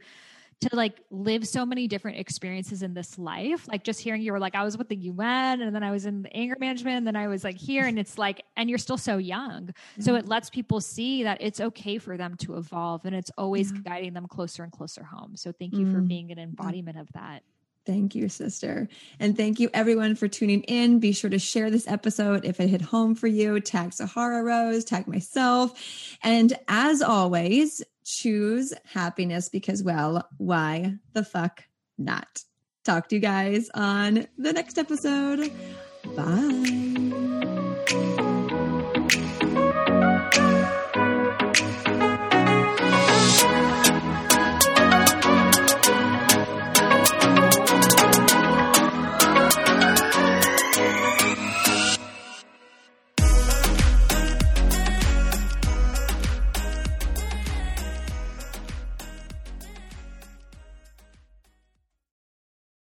[0.62, 3.68] to like live so many different experiences in this life.
[3.68, 6.06] Like just hearing you were like, I was with the UN and then I was
[6.06, 7.86] in the anger management and then I was like here.
[7.86, 9.68] And it's like, and you're still so young.
[9.68, 10.02] Mm-hmm.
[10.02, 13.72] So it lets people see that it's okay for them to evolve and it's always
[13.72, 13.82] mm-hmm.
[13.82, 15.36] guiding them closer and closer home.
[15.36, 15.96] So thank you mm-hmm.
[15.96, 17.42] for being an embodiment of that.
[17.92, 18.88] Thank you, sister.
[19.20, 21.00] And thank you, everyone, for tuning in.
[21.00, 23.60] Be sure to share this episode if it hit home for you.
[23.60, 26.18] Tag Sahara Rose, tag myself.
[26.24, 31.66] And as always, choose happiness because, well, why the fuck
[31.98, 32.44] not?
[32.86, 35.52] Talk to you guys on the next episode.
[36.16, 37.11] Bye.